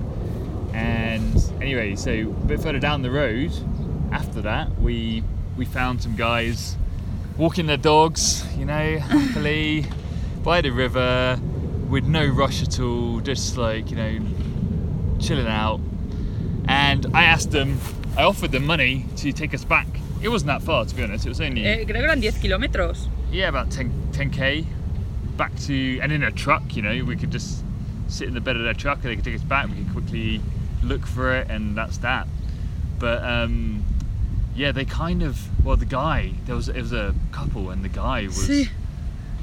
And 0.73 1.35
anyway, 1.61 1.95
so 1.95 2.11
a 2.11 2.25
bit 2.47 2.59
further 2.59 2.79
down 2.79 3.01
the 3.01 3.11
road, 3.11 3.51
after 4.11 4.41
that, 4.41 4.79
we 4.81 5.23
we 5.57 5.63
found 5.65 6.01
some 6.01 6.15
guys 6.15 6.75
walking 7.37 7.65
their 7.65 7.77
dogs, 7.77 8.45
you 8.57 8.65
know, 8.65 8.97
happily 8.99 9.85
by 10.43 10.61
the 10.61 10.69
river, 10.71 11.39
with 11.89 12.03
no 12.05 12.25
rush 12.25 12.61
at 12.61 12.79
all, 12.79 13.19
just 13.21 13.57
like 13.57 13.89
you 13.89 13.95
know, 13.95 14.19
chilling 15.19 15.47
out. 15.47 15.79
And 16.95 17.13
I 17.13 17.25
asked 17.25 17.51
them, 17.51 17.77
I 18.17 18.23
offered 18.23 18.53
them 18.53 18.65
money 18.65 19.05
to 19.17 19.33
take 19.33 19.53
us 19.53 19.65
back. 19.65 19.87
It 20.21 20.29
wasn't 20.29 20.47
that 20.47 20.61
far, 20.61 20.85
to 20.85 20.95
be 20.95 21.03
honest. 21.03 21.25
It 21.25 21.29
was 21.29 21.41
only 21.41 21.65
Eh, 21.65 21.83
creo 21.83 21.87
que 21.87 22.03
eran 22.03 22.21
10 22.21 22.31
kilómetros. 22.41 23.09
yeah, 23.33 23.49
about 23.49 23.69
10, 23.69 23.91
10k 24.13 24.65
back 25.35 25.53
to, 25.67 25.99
and 25.99 26.13
in 26.13 26.23
a 26.23 26.31
truck, 26.31 26.73
you 26.77 26.81
know, 26.81 27.03
we 27.03 27.17
could 27.17 27.31
just 27.31 27.63
sit 28.07 28.29
in 28.29 28.33
the 28.33 28.39
bed 28.39 28.55
of 28.55 28.63
their 28.63 28.73
truck 28.73 28.99
and 28.99 29.11
they 29.11 29.15
could 29.17 29.25
take 29.25 29.35
us 29.35 29.41
back. 29.41 29.67
We 29.67 29.75
could 29.75 29.91
quickly 29.91 30.39
look 30.83 31.05
for 31.05 31.35
it, 31.35 31.49
and 31.49 31.75
that's 31.75 31.97
that. 31.97 32.27
But 32.97 33.21
um, 33.25 33.83
yeah, 34.55 34.71
they 34.71 34.85
kind 34.85 35.21
of, 35.21 35.37
well, 35.65 35.75
the 35.75 35.85
guy, 35.85 36.31
there 36.45 36.55
was, 36.55 36.69
it 36.69 36.77
was 36.79 36.93
a 36.93 37.13
couple, 37.33 37.71
and 37.71 37.83
the 37.83 37.89
guy 37.89 38.23
was 38.27 38.47
Sí. 38.47 38.69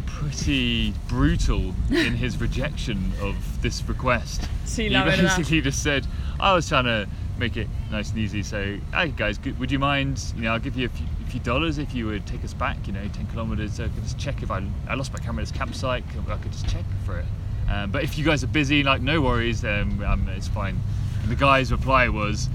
pretty 0.07 0.95
brutal 1.07 1.75
in 1.91 2.15
his 2.15 2.41
rejection 2.41 3.13
of 3.21 3.61
this 3.61 3.87
request. 3.87 4.49
Sí, 4.65 4.85
he 4.85 4.89
la 4.91 5.05
verdad. 5.05 5.21
basically 5.37 5.61
just 5.61 5.83
said, 5.83 6.07
I 6.41 6.55
was 6.55 6.67
trying 6.67 6.85
to 6.85 7.07
make 7.43 7.57
it 7.57 7.67
nice 7.91 8.11
and 8.11 8.19
easy. 8.21 8.43
So, 8.43 8.79
hey 8.95 9.09
guys, 9.09 9.39
would 9.59 9.71
you 9.71 9.81
mind? 9.81 10.33
You 10.37 10.43
know, 10.43 10.53
I'll 10.53 10.61
give 10.61 10.77
you 10.77 10.87
a 10.87 10.89
few, 10.89 11.07
a 11.27 11.31
few 11.31 11.41
dollars 11.41 11.77
if 11.77 11.93
you 11.93 12.07
would 12.07 12.25
take 12.25 12.45
us 12.45 12.55
back. 12.55 12.87
You 12.87 12.93
know, 12.93 13.03
ten 13.13 13.27
kilometers. 13.27 13.75
So 13.75 13.85
I 13.85 13.89
could 13.89 14.03
just 14.05 14.19
check 14.19 14.43
if 14.43 14.51
I 14.51 14.65
I 14.89 14.95
lost 14.95 15.13
my 15.13 15.19
camera 15.19 15.43
at 15.43 15.49
this 15.49 15.59
campsite. 15.59 16.05
I 16.29 16.37
could 16.37 16.53
just 16.53 16.69
check 16.69 16.85
for 17.05 17.19
it. 17.19 17.27
Um, 17.69 17.91
but 17.91 18.05
if 18.05 18.17
you 18.17 18.25
guys 18.25 18.45
are 18.45 18.49
busy, 18.49 18.83
like 18.85 19.03
no 19.03 19.21
worries, 19.21 19.65
um, 19.65 20.03
um, 20.05 20.29
it's 20.29 20.49
fine. 20.49 20.79
And 21.23 21.31
the 21.31 21.37
guy's 21.37 21.73
reply 21.73 22.09
was, 22.09 22.49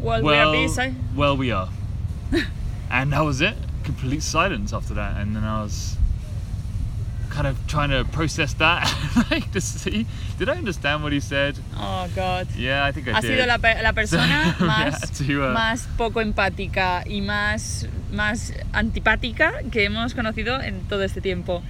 Well, 0.00 0.22
we 0.22 0.34
are 0.34 0.52
busy. 0.52 0.94
well, 1.14 1.36
we 1.36 1.50
are. 1.50 1.68
and 2.90 3.12
that 3.12 3.20
was 3.20 3.40
it. 3.40 3.56
Complete 3.82 4.22
silence 4.22 4.72
after 4.72 4.94
that. 4.94 5.20
And 5.20 5.36
then 5.36 5.44
I 5.44 5.62
was 5.62 5.96
kind 7.34 7.46
of 7.46 7.56
trying 7.66 7.90
to 7.90 8.04
process 8.12 8.54
that, 8.54 8.86
like 9.30 9.50
to 9.52 9.60
see, 9.60 10.06
did 10.38 10.48
I 10.48 10.52
understand 10.56 11.02
what 11.02 11.12
he 11.12 11.20
said? 11.20 11.56
Oh, 11.76 12.06
God. 12.14 12.46
Yeah, 12.56 12.84
I 12.84 12.92
think 12.92 13.08
I 13.08 13.12
Ha 13.12 13.20
did. 13.20 13.30
sido 13.36 13.46
la, 13.46 13.58
pe- 13.58 13.82
la 13.82 13.92
persona 13.92 14.54
So, 14.58 14.64
más, 14.64 15.20
yeah, 15.20 15.26
to, 15.26 15.50
uh, 15.50 15.52
más 15.52 15.88
poco 15.96 16.20
empática 16.20 17.02
y 17.06 17.20
más, 17.20 17.88
más 18.12 18.52
antipática 18.72 19.52
que 19.72 19.84
hemos 19.84 20.14
conocido 20.14 20.60
en 20.60 20.80
todo 20.88 21.02
este 21.02 21.20
tiempo. 21.20 21.62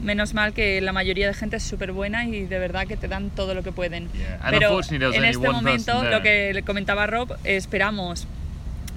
Menos 0.00 0.34
mal 0.34 0.52
que 0.52 0.80
la 0.80 0.92
mayoría 0.92 1.26
de 1.26 1.34
gente 1.34 1.56
es 1.56 1.62
súper 1.62 1.92
buena 1.92 2.24
y 2.26 2.44
de 2.46 2.58
verdad 2.58 2.86
que 2.86 2.96
te 2.96 3.08
dan 3.08 3.30
todo 3.30 3.54
lo 3.54 3.62
que 3.62 3.72
pueden. 3.72 4.10
Yeah, 4.12 4.38
Pero 4.50 4.80
en 4.90 5.24
este 5.24 5.48
momento, 5.48 6.04
lo 6.04 6.22
que 6.22 6.52
le 6.54 6.62
comentaba 6.62 7.06
Rob, 7.06 7.34
esperamos, 7.44 8.26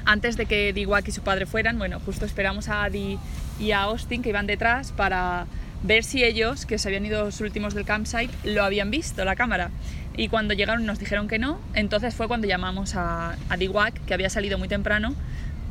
antes 0.05 0.35
de 0.37 0.45
que 0.45 0.73
Diwak 0.73 1.07
y 1.07 1.11
su 1.11 1.21
padre 1.21 1.45
fueran, 1.45 1.77
bueno, 1.77 1.99
justo 2.05 2.25
esperamos 2.25 2.67
a 2.67 2.83
Adi 2.83 3.17
y 3.59 3.71
a 3.71 3.83
Austin 3.83 4.21
que 4.21 4.29
iban 4.29 4.45
detrás 4.47 4.91
para 4.91 5.45
ver 5.83 6.03
si 6.03 6.23
ellos, 6.23 6.65
que 6.65 6.77
se 6.77 6.87
habían 6.89 7.05
ido 7.05 7.23
los 7.25 7.39
últimos 7.41 7.73
del 7.73 7.85
campsite, 7.85 8.29
lo 8.43 8.63
habían 8.63 8.91
visto, 8.91 9.23
la 9.25 9.35
cámara. 9.35 9.69
Y 10.17 10.27
cuando 10.27 10.53
llegaron 10.53 10.85
nos 10.85 10.99
dijeron 10.99 11.27
que 11.27 11.39
no, 11.39 11.59
entonces 11.73 12.13
fue 12.13 12.27
cuando 12.27 12.47
llamamos 12.47 12.95
a, 12.95 13.35
a 13.49 13.57
Diwak, 13.57 13.93
que 14.05 14.13
había 14.13 14.29
salido 14.29 14.57
muy 14.57 14.67
temprano 14.67 15.15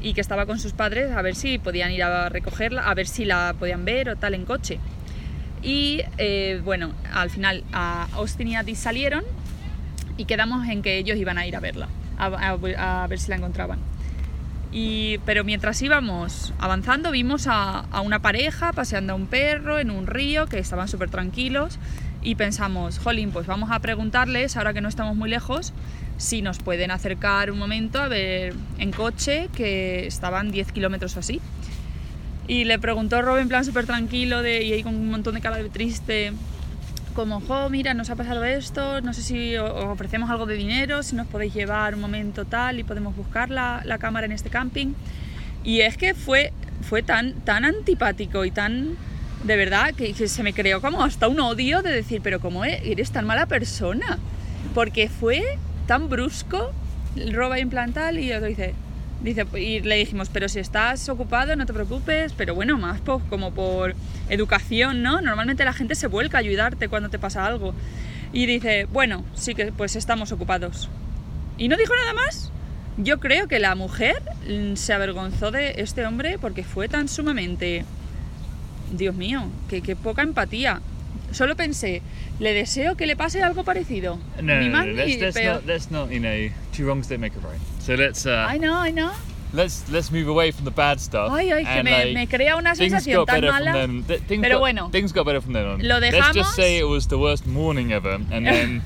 y 0.01 0.15
que 0.15 0.21
estaba 0.21 0.47
con 0.47 0.59
sus 0.59 0.73
padres, 0.73 1.11
a 1.13 1.21
ver 1.23 1.35
si 1.35 1.59
podían 1.59 1.91
ir 1.91 2.03
a 2.05 2.29
recogerla, 2.29 2.89
a 2.89 2.95
ver 2.95 3.07
si 3.07 3.25
la 3.25 3.55
podían 3.59 3.85
ver 3.85 4.09
o 4.09 4.17
tal 4.17 4.33
en 4.35 4.45
coche. 4.47 4.79
Y 5.63 6.03
eh, 6.19 6.61
bueno, 6.65 6.93
al 7.13 7.31
final 7.31 7.65
a 7.73 8.07
Austin 8.13 8.49
y 8.49 8.57
Adi 8.57 8.75
salieron 8.77 9.25
y 10.17 10.25
quedamos 10.25 10.67
en 10.69 10.83
que 10.83 10.97
ellos 10.99 11.19
iban 11.19 11.37
a 11.37 11.47
ir 11.47 11.57
a 11.57 11.61
verla, 11.61 11.89
a, 12.17 12.27
a- 12.27 13.03
a 13.03 13.07
ver 13.09 13.19
si 13.19 13.29
la 13.29 13.37
encontraban. 13.37 13.79
Y, 14.71 15.19
pero 15.25 15.45
mientras 15.45 15.81
íbamos 15.81 16.53
avanzando 16.59 17.11
vimos 17.11 17.47
a, 17.47 17.81
a 17.91 18.01
una 18.03 18.21
pareja 18.21 18.73
paseando 18.73 19.15
a 19.15 19.17
un 19.17 19.27
perro 19.27 19.79
en 19.79 19.91
un 19.91 20.07
río 20.07 20.47
que 20.47 20.59
estaban 20.59 20.89
súper 20.89 21.09
tranquilos 21.09 21.79
y 22.23 22.35
pensamos, 22.35 22.99
jolín, 22.99 23.31
pues 23.31 23.47
vamos 23.47 23.71
a 23.71 23.79
preguntarles, 23.79 24.57
ahora 24.57 24.75
que 24.75 24.81
no 24.81 24.89
estamos 24.89 25.17
muy 25.17 25.31
lejos, 25.31 25.73
si 26.17 26.43
nos 26.43 26.59
pueden 26.59 26.91
acercar 26.91 27.51
un 27.51 27.59
momento 27.59 28.01
a 28.01 28.09
ver 28.09 28.55
en 28.79 28.91
coche, 28.91 29.49
que 29.55 30.07
estaban 30.07 30.51
10 30.51 30.73
kilómetros 30.73 31.17
o 31.17 31.21
así. 31.21 31.41
Y 32.49 32.65
le 32.65 32.79
preguntó 32.79 33.23
Rob 33.23 33.39
en 33.39 33.49
plan 33.49 33.65
súper 33.65 33.87
tranquilo 33.87 34.43
de, 34.43 34.65
y 34.65 34.73
ahí 34.73 34.83
con 34.83 34.95
un 34.95 35.11
montón 35.11 35.35
de 35.35 35.41
cara 35.41 35.57
de 35.57 35.69
triste, 35.69 36.33
como, 37.19 37.41
jo, 37.41 37.69
mira, 37.69 37.95
nos 37.95 38.11
ha 38.11 38.15
pasado 38.15 38.45
esto, 38.45 39.01
no 39.01 39.13
sé 39.13 39.23
si 39.23 39.57
os 39.57 39.85
ofrecemos 39.87 40.31
algo 40.31 40.47
de 40.47 40.55
dinero, 40.55 41.03
si 41.03 41.17
nos 41.17 41.27
podéis 41.27 41.53
llevar 41.53 41.97
un 41.97 42.01
momento 42.01 42.45
tal 42.45 42.79
y 42.79 42.85
podemos 42.85 43.17
buscar 43.17 43.51
la, 43.51 43.83
la 43.85 43.99
cámara 43.99 44.27
en 44.27 44.31
este 44.31 44.51
camping. 44.51 44.93
Y 45.65 45.81
es 45.81 45.97
que 45.97 46.15
fue, 46.15 46.53
fue 46.81 47.03
tan, 47.03 47.33
tan 47.41 47.65
antipático 47.65 48.45
y 48.45 48.53
tan, 48.53 48.97
de 49.43 49.57
verdad, 49.57 49.95
que, 49.97 50.13
que 50.13 50.29
se 50.29 50.45
me 50.45 50.53
creó 50.53 50.81
como 50.81 51.03
hasta 51.03 51.27
un 51.27 51.41
odio 51.41 51.83
de 51.83 51.91
decir, 51.91 52.21
pero 52.23 52.39
¿cómo 52.39 52.65
e- 52.65 52.89
eres 52.89 53.11
tan 53.11 53.27
mala 53.27 53.47
persona? 53.47 54.21
Porque 54.73 55.09
fue 55.09 55.59
tan 55.89 56.09
brusco, 56.09 56.71
roba 57.33 57.57
tal, 57.93 58.21
y 58.21 58.33
otro 58.33 58.47
dice, 58.47 58.77
dice, 59.23 59.47
y 59.59 59.81
le 59.81 59.97
dijimos, 59.97 60.29
pero 60.33 60.49
si 60.49 60.61
estás 60.61 61.09
ocupado, 61.09 61.57
no 61.57 61.67
te 61.67 61.73
preocupes, 61.73 62.33
pero 62.37 62.55
bueno, 62.55 62.79
más 62.79 63.01
pues, 63.01 63.23
como 63.29 63.53
por 63.53 63.95
educación, 64.29 65.03
¿no? 65.03 65.21
Normalmente 65.21 65.65
la 65.65 65.73
gente 65.73 65.95
se 65.95 66.07
vuelca 66.07 66.39
a 66.39 66.41
ayudarte 66.41 66.89
cuando 66.89 67.09
te 67.09 67.19
pasa 67.19 67.47
algo. 67.47 67.75
Y 68.33 68.47
dice, 68.47 68.87
bueno, 68.93 69.25
sí 69.35 69.55
que 69.55 69.73
pues 69.73 69.97
estamos 69.97 70.33
ocupados. 70.33 70.89
Y 71.57 71.69
no 71.69 71.77
dijo 71.77 71.95
nada 71.97 72.13
más. 72.13 72.53
Yo 72.99 73.21
creo 73.21 73.47
que 73.47 73.61
la 73.61 73.75
mujer 73.77 74.17
mm, 74.49 74.75
se 74.75 74.93
avergonzó 74.93 75.51
de 75.51 75.75
este 75.79 76.05
hombre 76.05 76.39
porque 76.39 76.65
fue 76.65 76.89
tan 76.89 77.09
sumamente... 77.09 77.85
Dios 78.91 79.15
mío, 79.15 79.51
que, 79.69 79.83
que 79.83 79.97
poca 79.97 80.23
empatía. 80.23 80.81
Solo 81.31 81.57
pensé, 81.57 82.01
le 82.39 82.55
deseo 82.55 82.97
que 82.97 83.07
le 83.07 83.17
pase 83.17 83.43
algo 83.43 83.63
parecido. 83.63 84.19
No, 84.43 84.55
no, 84.55 84.69
no, 84.69 84.85
ni 84.85 84.95
let's, 84.95 85.21
let's 85.21 85.37
peor. 85.37 85.57
not, 85.57 85.67
let's 85.67 85.91
not, 85.91 86.11
you 86.11 86.21
know, 86.21 86.51
two 86.73 86.87
wrongs 86.87 87.07
don't 87.07 87.21
make 87.21 87.37
a 87.37 87.41
right. 87.41 87.61
So 87.89 87.95
let's, 87.95 88.27
uh, 88.27 88.45
I 88.47 88.59
know, 88.59 88.75
I 88.75 88.91
know. 88.91 89.15
let's, 89.55 89.91
let's 89.91 90.13
move 90.13 90.29
away 90.29 90.51
from 90.51 90.67
the 90.67 90.71
bad 90.71 91.01
stuff. 91.01 91.33
Ay, 91.33 91.51
ay, 91.51 91.65
que 91.65 91.71
and, 91.71 91.85
me, 91.87 91.91
like, 91.91 92.15
me 92.15 92.27
crea 92.27 92.55
una 92.55 92.75
things 92.75 92.93
sensación 92.93 93.25
got 93.25 93.29
tan 93.29 93.41
better 93.41 93.51
mala. 93.51 93.65
from 93.65 93.73
then. 93.73 94.05
Th- 94.05 94.21
things 94.29 94.43
Pero 94.43 94.57
got, 94.57 94.61
bueno, 94.61 94.89
things 94.91 95.11
got 95.11 95.25
better 95.25 95.41
from 95.41 95.55
then 95.55 95.65
on. 95.65 95.81
lo 95.81 95.99
Let's 95.99 96.35
just 96.35 96.55
say 96.55 96.77
it 96.77 96.85
was 96.85 97.07
the 97.07 97.19
worst 97.19 97.47
morning 97.47 97.91
ever, 97.91 98.21
and 98.31 98.47
then, 98.53 98.83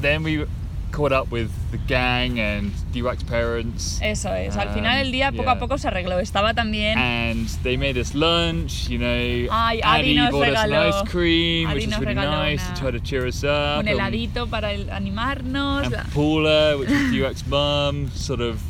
then 0.00 0.22
we 0.22 0.46
caught 0.94 1.12
up 1.12 1.30
with 1.32 1.50
the 1.72 1.78
gang 1.88 2.38
and 2.38 2.70
D-Wax 2.92 3.24
parents. 3.24 3.98
Eso 4.00 4.32
es, 4.32 4.56
al 4.56 4.68
Um, 4.68 4.74
final 4.74 4.98
el 4.98 5.10
día 5.10 5.32
poco 5.32 5.50
a 5.50 5.54
yeah. 5.54 5.58
poco 5.58 5.76
se 5.78 5.88
arregló. 5.88 6.20
Estaba 6.20 6.54
también 6.54 6.96
And 6.96 7.48
they 7.64 7.76
made 7.76 7.98
us 7.98 8.14
lunch, 8.14 8.88
you 8.88 8.98
know. 8.98 9.48
Ay, 9.50 9.80
Adi 9.82 10.14
nos 10.14 10.30
bought 10.30 10.48
us 10.50 10.58
an 10.58 10.70
regaló- 10.70 11.02
ice 11.02 11.10
cream, 11.10 11.66
Adi 11.68 11.74
which 11.80 11.86
was 11.88 11.98
really 11.98 12.14
regaló 12.14 12.30
nice 12.30 12.62
una- 12.64 12.74
to 12.74 12.80
try 12.80 12.90
to 12.92 13.00
cheer 13.00 13.26
us 13.26 13.42
up. 13.42 13.80
un 13.80 13.88
and- 13.88 13.98
heladito 13.98 14.48
para 14.48 14.72
el- 14.72 14.88
animarnos. 14.90 15.84
and 15.86 15.92
la- 15.94 16.04
Paula, 16.14 16.76
which 16.78 16.90
is 16.90 17.10
D-Wax 17.12 17.46
mum, 17.48 18.10
sort 18.14 18.40
of 18.40 18.60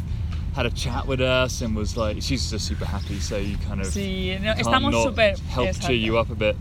had 0.56 0.66
a 0.66 0.70
chat 0.70 1.06
with 1.06 1.20
us 1.20 1.60
and 1.62 1.76
was 1.76 1.96
like, 1.96 2.22
she's 2.22 2.48
just 2.50 2.64
super 2.66 2.87
happy, 2.87 3.18
so 3.20 3.37
you 3.37 3.56
kind 3.68 3.80
of 3.80 3.88
Sí, 3.88 4.38
no, 4.40 4.52
estamos 4.54 4.92
not 4.92 5.08
súper... 5.08 5.37
help 5.50 5.68
exacto. 5.68 5.87
cheer 5.88 5.96
you 5.96 6.16
up 6.16 6.30
a 6.30 6.34
bit. 6.34 6.56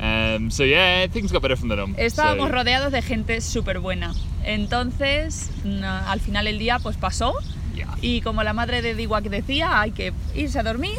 Um, 0.00 0.50
so 0.50 0.64
yeah, 0.64 1.06
things 1.06 1.30
got 1.30 1.40
better 1.42 1.56
from 1.56 1.68
then 1.68 1.78
on. 1.78 1.94
Estábamos 1.94 2.48
so, 2.48 2.54
rodeados 2.54 2.90
de 2.90 3.02
gente 3.02 3.40
súper 3.40 3.80
buena. 3.80 4.12
Entonces, 4.44 5.50
na- 5.64 6.10
al 6.10 6.20
final 6.20 6.46
el 6.46 6.58
día 6.58 6.78
pues 6.78 6.96
pasó 6.96 7.34
yeah. 7.74 7.88
y 8.00 8.20
como 8.20 8.42
la 8.42 8.52
madre 8.52 8.82
de 8.82 8.94
Diwak 8.94 9.24
decía, 9.24 9.80
hay 9.80 9.92
que 9.92 10.12
irse 10.34 10.58
a 10.58 10.62
dormir 10.62 10.96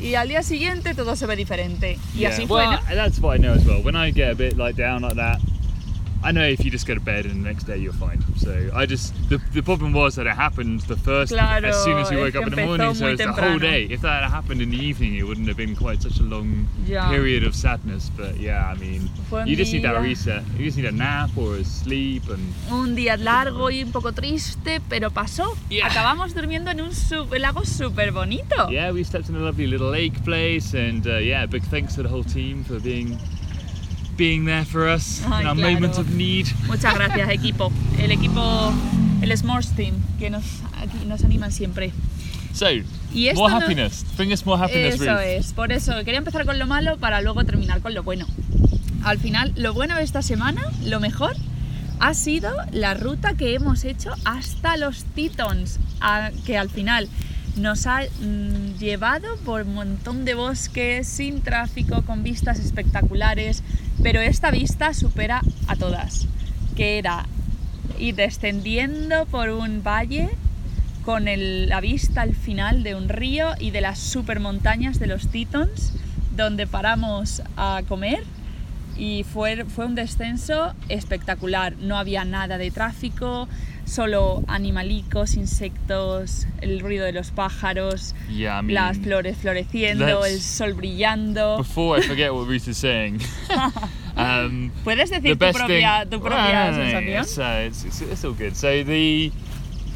y 0.00 0.14
al 0.14 0.28
día 0.28 0.42
siguiente 0.42 0.94
todo 0.94 1.16
se 1.16 1.26
ve 1.26 1.36
diferente. 1.36 1.98
Y 2.14 2.18
yeah. 2.18 2.30
así 2.30 2.46
fue, 2.46 2.66
well, 2.66 2.78
¿no? 2.88 2.94
that's 2.94 3.18
what 3.20 3.36
I 3.36 3.38
know 3.40 3.54
as 3.54 3.64
well. 3.64 3.82
When 3.82 3.96
I 3.96 4.12
get 4.12 4.30
a 4.30 4.34
bit 4.34 4.56
like 4.56 4.80
down 4.80 5.02
like 5.02 5.16
that, 5.16 5.40
I 6.24 6.32
know 6.32 6.42
if 6.46 6.64
you 6.64 6.70
just 6.70 6.86
go 6.86 6.94
to 6.94 7.00
bed 7.00 7.26
and 7.26 7.44
the 7.44 7.48
next 7.48 7.64
day 7.64 7.76
you're 7.76 7.92
fine. 7.92 8.24
So 8.38 8.70
I 8.74 8.86
just 8.86 9.12
the, 9.28 9.36
the 9.52 9.62
problem 9.62 9.92
was 9.92 10.14
that 10.16 10.26
it 10.26 10.34
happened 10.34 10.80
the 10.88 10.96
first 10.96 11.32
Claro, 11.32 11.68
as 11.68 11.84
soon 11.84 11.98
as 11.98 12.10
you 12.10 12.16
es 12.18 12.24
woke 12.24 12.36
up 12.42 12.46
in 12.50 12.54
the 12.56 12.64
morning. 12.64 12.94
So 12.94 13.08
it's 13.08 13.22
the 13.22 13.30
whole 13.32 13.58
day. 13.58 13.84
If 13.90 14.00
that 14.00 14.22
had 14.22 14.30
happened 14.30 14.62
in 14.62 14.70
the 14.70 14.78
evening, 14.78 15.16
it 15.16 15.24
wouldn't 15.24 15.46
have 15.48 15.58
been 15.58 15.76
quite 15.76 16.00
such 16.00 16.18
a 16.20 16.22
long 16.22 16.66
Ya. 16.86 17.10
period 17.10 17.44
of 17.44 17.54
sadness. 17.54 18.10
But 18.16 18.38
yeah, 18.38 18.66
I 18.66 18.74
mean, 18.78 19.10
Fue 19.28 19.42
un 19.42 19.48
you 19.48 19.54
just 19.54 19.72
need 19.72 19.84
that 19.84 20.00
reset. 20.00 20.42
You 20.58 20.64
just 20.64 20.78
need 20.78 20.86
a 20.86 20.92
nap 20.92 21.30
or 21.36 21.56
a 21.56 21.64
sleep 21.64 22.28
and 22.30 22.54
Un 22.70 22.96
día 22.96 23.18
largo 23.18 23.68
y 23.70 23.82
un 23.82 23.92
poco 23.92 24.12
triste, 24.12 24.80
pero 24.88 25.10
pasó. 25.10 25.54
Yeah. 25.68 25.86
Acabamos 25.88 26.34
durmiendo 26.34 26.70
en 26.70 26.80
un 26.80 26.90
lago 27.38 27.64
súper 27.66 28.12
bonito. 28.12 28.70
yeah, 28.70 28.90
we 28.92 29.04
slept 29.04 29.28
in 29.28 29.36
a 29.36 29.40
lovely 29.40 29.66
little 29.66 29.90
lake 29.90 30.24
place. 30.24 30.72
And 30.74 31.06
uh, 31.06 31.18
yeah, 31.18 31.44
big 31.44 31.64
thanks 31.64 31.94
to 31.96 32.02
the 32.02 32.08
whole 32.08 32.24
team 32.24 32.64
for 32.64 32.80
being 32.80 33.18
being 34.16 34.44
there 34.44 34.64
for 34.64 34.88
us 34.88 35.20
Ay, 35.30 35.42
in 35.42 35.46
our 35.48 35.54
claro. 35.56 35.72
moments 35.74 35.98
of 35.98 36.10
need. 36.10 36.46
Muchas 36.66 36.94
gracias, 36.94 37.28
equipo. 37.30 37.72
El 37.98 38.10
equipo, 38.12 38.72
el 39.22 39.36
S'mores 39.36 39.70
Team, 39.74 39.94
que 40.18 40.30
nos, 40.30 40.44
aquí 40.80 41.04
nos 41.06 41.24
animan 41.24 41.52
siempre. 41.52 41.92
So, 42.52 42.70
Y 42.70 43.32
more 43.34 43.52
no- 43.52 43.60
happiness. 43.60 44.04
Bring 44.16 44.32
us 44.32 44.44
more 44.46 44.60
happiness, 44.62 44.94
Eso 44.94 45.04
Ruth. 45.12 45.20
es, 45.24 45.52
por 45.52 45.72
eso 45.72 45.92
quería 46.04 46.18
empezar 46.18 46.44
con 46.46 46.58
lo 46.58 46.66
malo 46.66 46.98
para 46.98 47.20
luego 47.20 47.44
terminar 47.44 47.80
con 47.80 47.94
lo 47.94 48.02
bueno. 48.02 48.26
Al 49.02 49.18
final, 49.18 49.52
lo 49.56 49.74
bueno 49.74 49.96
de 49.96 50.02
esta 50.02 50.22
semana, 50.22 50.62
lo 50.84 51.00
mejor, 51.00 51.34
ha 52.00 52.14
sido 52.14 52.50
la 52.72 52.94
ruta 52.94 53.34
que 53.34 53.54
hemos 53.54 53.84
hecho 53.84 54.12
hasta 54.24 54.76
los 54.76 55.04
Tetons, 55.04 55.78
a- 56.00 56.30
que 56.46 56.56
al 56.56 56.70
final 56.70 57.08
nos 57.56 57.86
ha 57.86 58.00
mm, 58.02 58.78
llevado 58.78 59.36
por 59.44 59.62
un 59.62 59.74
montón 59.74 60.24
de 60.24 60.34
bosques, 60.34 61.06
sin 61.06 61.40
tráfico, 61.42 62.02
con 62.02 62.22
vistas 62.24 62.58
espectaculares, 62.58 63.62
pero 64.02 64.20
esta 64.20 64.50
vista 64.50 64.94
supera 64.94 65.42
a 65.66 65.76
todas, 65.76 66.26
que 66.76 66.98
era 66.98 67.26
ir 67.98 68.14
descendiendo 68.14 69.26
por 69.26 69.50
un 69.50 69.82
valle 69.82 70.30
con 71.04 71.26
la 71.26 71.80
vista 71.80 72.22
al 72.22 72.34
final 72.34 72.82
de 72.82 72.94
un 72.94 73.08
río 73.08 73.50
y 73.58 73.70
de 73.70 73.82
las 73.82 73.98
super 73.98 74.40
montañas 74.40 74.98
de 74.98 75.06
los 75.06 75.28
Tetons, 75.28 75.92
donde 76.34 76.66
paramos 76.66 77.42
a 77.56 77.82
comer 77.86 78.24
y 78.96 79.24
fue, 79.24 79.64
fue 79.64 79.86
un 79.86 79.94
descenso 79.94 80.72
espectacular. 80.88 81.74
No 81.78 81.98
había 81.98 82.24
nada 82.24 82.58
de 82.58 82.70
tráfico, 82.70 83.48
solo 83.86 84.42
animalicos, 84.48 85.34
insectos, 85.34 86.46
el 86.62 86.80
ruido 86.80 87.04
de 87.04 87.12
los 87.12 87.30
pájaros, 87.30 88.14
Yeah, 88.30 88.58
I 88.58 88.62
mean, 88.62 88.74
las 88.74 88.98
flores 88.98 89.36
floreciendo, 89.36 90.24
el 90.24 90.40
sol 90.40 90.74
brillando. 90.74 91.58
before 91.58 91.98
I 91.98 92.02
forget 92.02 92.32
what 92.32 92.46
Ruth 92.46 92.66
is 92.68 92.76
saying, 92.78 93.20
um, 94.16 94.70
¿Puedes 94.84 95.10
decir 95.10 95.32
tu 95.38 95.38
propia, 95.52 96.00
thing. 96.02 96.10
tu 96.10 96.20
propia 96.20 96.70
no, 96.70 96.76
sensación? 96.76 97.22
It's, 97.22 97.38
uh, 97.38 97.64
it's, 97.66 97.84
it's, 97.84 98.00
it's 98.00 98.24
all 98.24 98.32
good. 98.32 98.56
So 98.56 98.82
the 98.84 99.32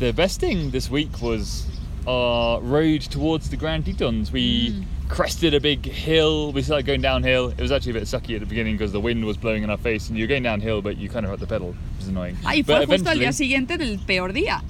the 0.01 0.13
best 0.13 0.41
thing 0.41 0.71
this 0.71 0.89
week 0.91 1.21
was 1.21 1.67
our 2.07 2.61
road 2.61 3.03
towards 3.03 3.51
the 3.51 3.57
Grand 3.57 3.85
Tetons. 3.85 4.31
We 4.33 4.71
Mm. 4.71 4.85
crested 5.09 5.55
a 5.55 5.61
big 5.61 5.87
hill. 5.87 6.53
We 6.53 6.63
started 6.63 6.85
going 6.87 7.01
downhill. 7.01 7.49
It 7.49 7.61
was 7.61 7.73
actually 7.73 7.93
a 7.93 7.95
bit 7.95 8.03
sucky 8.05 8.35
at 8.35 8.41
the 8.41 8.47
beginning 8.47 8.77
because 8.77 8.93
the 8.93 9.01
wind 9.01 9.25
was 9.25 9.37
blowing 9.39 9.63
in 9.63 9.71
our 9.71 9.79
face, 9.79 10.09
and 10.11 10.19
you're 10.19 10.29
going 10.29 10.43
downhill, 10.43 10.83
but 10.83 10.99
you 10.99 11.09
kind 11.09 11.25
of 11.25 11.31
had 11.31 11.41
the 11.41 11.47
pedal, 11.47 11.75
is 12.09 12.15
annoying. 12.15 12.37
Ah, 12.45 12.55
y 12.55 12.63
but 12.63 12.87
justo 12.89 13.11
al 13.11 13.19
día 13.19 13.33
siguiente 13.33 13.79
del 13.79 13.99
peor 13.99 14.33
día. 14.33 14.63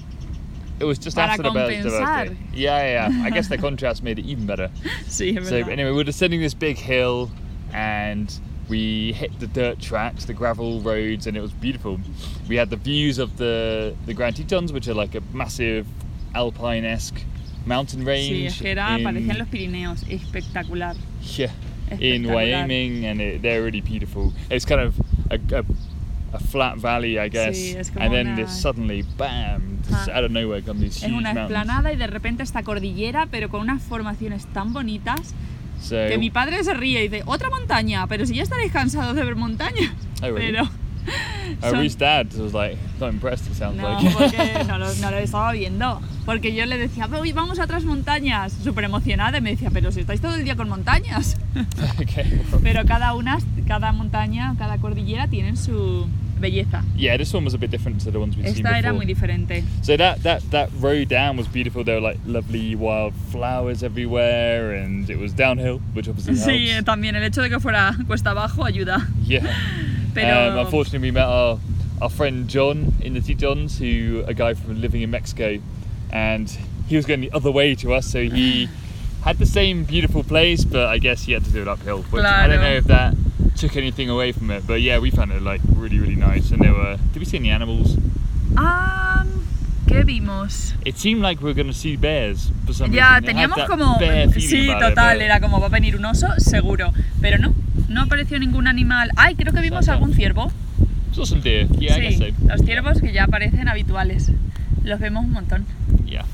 It 0.79 0.85
was 0.85 0.97
just 0.97 1.15
para 1.17 1.31
after 1.33 1.43
the, 1.43 1.49
birth- 1.51 1.83
the 1.83 1.89
birthday. 1.89 2.37
Yeah, 2.53 2.83
yeah. 2.83 3.09
yeah. 3.09 3.23
I 3.25 3.29
guess 3.31 3.47
the 3.49 3.57
contrast 3.57 4.01
made 4.03 4.17
it 4.19 4.25
even 4.25 4.45
better. 4.45 4.69
Sí, 5.07 5.35
es 5.37 5.45
So 5.49 5.55
verdad. 5.55 5.69
anyway, 5.73 5.91
we're 5.91 6.05
descending 6.05 6.39
this 6.39 6.53
big 6.53 6.77
hill, 6.77 7.29
and 7.73 8.31
we 8.69 9.11
hit 9.13 9.37
the 9.39 9.47
dirt 9.47 9.79
tracks, 9.79 10.25
the 10.25 10.33
gravel 10.33 10.79
roads, 10.81 11.27
and 11.27 11.35
it 11.35 11.41
was 11.41 11.51
beautiful. 11.51 11.99
We 12.47 12.55
had 12.55 12.69
the 12.69 12.77
views 12.77 13.17
of 13.19 13.35
the 13.37 13.93
the 14.05 14.13
Grand 14.13 14.37
Tetons, 14.37 14.71
which 14.71 14.87
are 14.87 14.93
like 14.93 15.15
a 15.15 15.21
massive 15.33 15.85
alpine-esque 16.33 17.21
mountain 17.65 18.01
Sí, 18.01 18.05
range. 18.07 18.45
es 18.53 18.61
que 18.61 18.69
era, 18.71 18.97
in- 18.97 19.03
parecían 19.03 19.37
los 19.37 19.47
Pirineos, 19.49 20.03
espectacular. 20.09 20.95
yeah, 21.37 21.51
in. 21.99 22.23
Wyoming, 22.31 23.03
and 23.05 23.19
it, 23.19 23.41
they're 23.41 23.63
really 23.63 23.81
beautiful. 23.81 24.31
It's 24.49 24.63
kind 24.65 24.79
of 24.79 24.97
a, 25.29 25.39
a, 25.57 25.65
a 26.31 26.39
flat 26.39 26.77
valley, 26.77 27.17
I 27.17 27.29
guess, 27.29 27.57
Sí, 27.57 27.75
es 27.77 27.89
como 27.91 28.05
and 28.05 28.13
then 28.13 28.27
una- 28.27 28.35
this 28.35 28.51
suddenly, 28.51 29.03
bam, 29.17 29.79
Ah. 29.91 30.05
out 30.15 30.25
of 30.25 30.31
nowhere 30.31 30.61
come 30.61 30.79
these 30.81 30.97
Es 30.97 31.03
huge 31.11 31.17
una 31.17 31.33
mountains. 31.33 31.51
explanada 31.51 31.91
y 31.93 31.95
de 31.95 32.07
repente 32.07 32.43
esta 32.43 32.61
cordillera, 32.63 33.27
pero 33.31 33.49
con 33.49 33.61
unas 33.61 33.81
formaciones 33.81 34.45
tan 34.53 34.71
bonitas 34.73 35.33
So, 35.81 35.95
que 35.95 36.17
mi 36.19 36.29
padre 36.29 36.63
se 36.63 36.73
ríe 36.73 37.03
y 37.05 37.07
dice, 37.07 37.23
otra 37.25 37.49
montaña, 37.49 38.05
pero 38.07 38.25
si 38.25 38.35
ya 38.35 38.43
estaréis 38.43 38.71
cansados 38.71 39.15
de 39.15 39.23
ver 39.23 39.35
montañas. 39.35 39.91
Oh, 40.21 40.25
really? 40.27 40.51
Pero 40.51 40.69
son- 41.61 41.79
Ruth's 41.81 41.95
dad 41.97 42.27
was 42.37 42.53
like 42.53 42.77
not 42.99 43.09
impressed. 43.13 43.47
It 43.47 43.55
sounds 43.55 43.77
no, 43.77 43.83
like. 43.89 44.13
porque 44.13 44.63
no 44.67 44.77
lo, 44.77 44.93
no 44.95 45.11
lo 45.11 45.17
estaba 45.17 45.51
viendo. 45.53 46.01
Porque 46.25 46.53
yo 46.53 46.65
le 46.65 46.77
decía, 46.77 47.07
"Uy, 47.07 47.31
vamos 47.33 47.59
a 47.59 47.63
otras 47.63 47.83
montañas, 47.85 48.53
súper 48.63 48.83
emocionada, 48.83 49.37
y 49.39 49.41
me 49.41 49.51
decía, 49.51 49.69
pero 49.71 49.91
si 49.91 50.01
estáis 50.01 50.21
todo 50.21 50.35
el 50.35 50.43
día 50.43 50.55
con 50.55 50.69
montañas. 50.69 51.37
okay. 52.01 52.41
Pero 52.63 52.85
cada 52.85 53.15
una, 53.15 53.39
cada 53.67 53.91
montaña, 53.91 54.55
cada 54.57 54.77
cordillera 54.77 55.27
tienen 55.27 55.57
su 55.57 56.07
belleza. 56.39 56.83
Yeah, 56.95 57.17
this 57.17 57.33
one 57.33 57.43
was 57.43 57.53
a 57.53 57.57
bit 57.57 57.69
different 57.71 58.01
to 58.03 58.11
the 58.11 58.19
ones 58.19 58.37
we've 58.37 58.45
seen 58.47 58.65
Esta 58.65 58.77
era 58.77 58.91
before. 58.91 58.93
muy 58.97 59.05
diferente. 59.05 59.63
So 59.81 59.97
that, 59.97 60.21
that 60.23 60.41
that 60.51 60.69
road 60.79 61.07
down 61.09 61.35
was 61.35 61.47
beautiful. 61.47 61.83
There 61.83 61.95
were 61.99 62.07
like 62.07 62.19
lovely 62.25 62.75
wild 62.75 63.13
flowers 63.31 63.81
everywhere, 63.83 64.75
and 64.75 65.09
it 65.09 65.17
was 65.19 65.33
downhill, 65.33 65.81
which 65.93 66.07
obviously 66.07 66.35
Sí, 66.35 66.69
eh, 66.69 66.73
helps. 66.75 66.85
también 66.85 67.15
el 67.15 67.23
hecho 67.23 67.41
de 67.41 67.49
que 67.49 67.59
fuera 67.59 67.95
cuesta 68.07 68.31
abajo 68.31 68.63
ayuda. 68.63 69.05
Yeah. 69.25 69.41
Um, 70.17 70.57
unfortunately, 70.65 71.07
we 71.07 71.11
met 71.11 71.25
our 71.25 71.59
our 72.01 72.09
friend 72.09 72.47
John 72.47 72.93
in 73.01 73.13
the 73.13 73.21
Tetons, 73.21 73.77
who 73.77 74.23
a 74.25 74.33
guy 74.33 74.53
from 74.53 74.79
living 74.81 75.01
in 75.01 75.11
Mexico, 75.11 75.59
and 76.11 76.49
he 76.87 76.95
was 76.95 77.05
going 77.05 77.21
the 77.21 77.31
other 77.33 77.51
way 77.51 77.75
to 77.75 77.93
us, 77.93 78.07
so 78.07 78.23
he 78.23 78.69
had 79.23 79.37
the 79.37 79.45
same 79.45 79.83
beautiful 79.83 80.23
place, 80.23 80.63
but 80.63 80.87
I 80.87 80.97
guess 80.97 81.23
he 81.23 81.33
had 81.33 81.43
to 81.45 81.51
do 81.51 81.61
it 81.61 81.67
uphill. 81.67 82.03
Which 82.03 82.23
I 82.23 82.47
don't 82.47 82.61
know 82.61 82.75
if 82.75 82.85
that 82.85 83.15
took 83.57 83.75
anything 83.75 84.09
away 84.09 84.31
from 84.31 84.49
it, 84.51 84.65
but 84.65 84.81
yeah, 84.81 84.99
we 84.99 85.11
found 85.11 85.31
it 85.31 85.41
like 85.41 85.61
really 85.73 85.99
really 85.99 86.15
nice, 86.15 86.51
and 86.51 86.61
there 86.61 86.73
were. 86.73 86.97
Did 87.13 87.19
we 87.19 87.25
see 87.25 87.37
any 87.37 87.49
animals? 87.49 87.97
Ah, 88.57 89.25
¿qué 89.89 90.03
vimos? 90.03 90.75
It 90.85 90.95
seemed 90.97 91.21
like 91.21 91.41
we 91.43 91.51
were 91.53 91.63
to 91.63 91.73
see 91.73 91.97
bears 91.97 92.51
for 92.65 92.73
some 92.73 92.91
Ya, 92.93 93.17
reason. 93.19 93.23
It 93.23 93.27
had 93.27 93.35
teníamos 93.35 93.57
that 93.57 93.67
como... 93.67 93.97
bear 93.99 94.29
feeling 94.29 94.47
Sí, 94.49 94.69
about 94.69 94.83
it, 94.83 94.89
total, 94.95 95.15
but- 95.17 95.23
era 95.23 95.39
como 95.39 95.59
va 95.59 95.65
a 95.65 95.69
venir 95.69 95.95
un 95.95 96.05
oso, 96.05 96.27
seguro. 96.37 96.93
Pero 97.21 97.37
no, 97.39 97.53
no 97.87 98.01
apareció 98.03 98.39
ningún 98.39 98.67
animal. 98.67 99.09
Ay, 99.17 99.35
creo 99.35 99.53
que 99.53 99.61
vimos 99.61 99.89
algún 99.89 100.13
ciervo. 100.13 100.51
Saw 101.13 101.25
some 101.25 101.41
deer. 101.41 101.67
Yeah, 101.79 101.97
I 101.97 102.01
guess 102.01 102.19
sí, 102.19 102.33
so. 102.39 102.47
los 102.47 102.61
ciervos 102.61 103.01
que 103.01 103.11
ya 103.11 103.27
parecen 103.27 103.67
habituales. 103.67 104.31
Los 104.83 104.99
vemos 104.99 105.25
un 105.25 105.31
montón. 105.33 105.65
Yeah. 106.05 106.25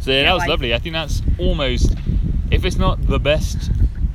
So 0.00 0.10
that 0.10 0.34
was 0.34 0.42
guay. 0.44 0.48
lovely. 0.48 0.74
I 0.74 0.78
think 0.80 0.94
that's 0.94 1.22
almost, 1.38 1.94
if 2.50 2.64
it's 2.64 2.76
not 2.76 2.98
the 3.06 3.18
best 3.18 3.70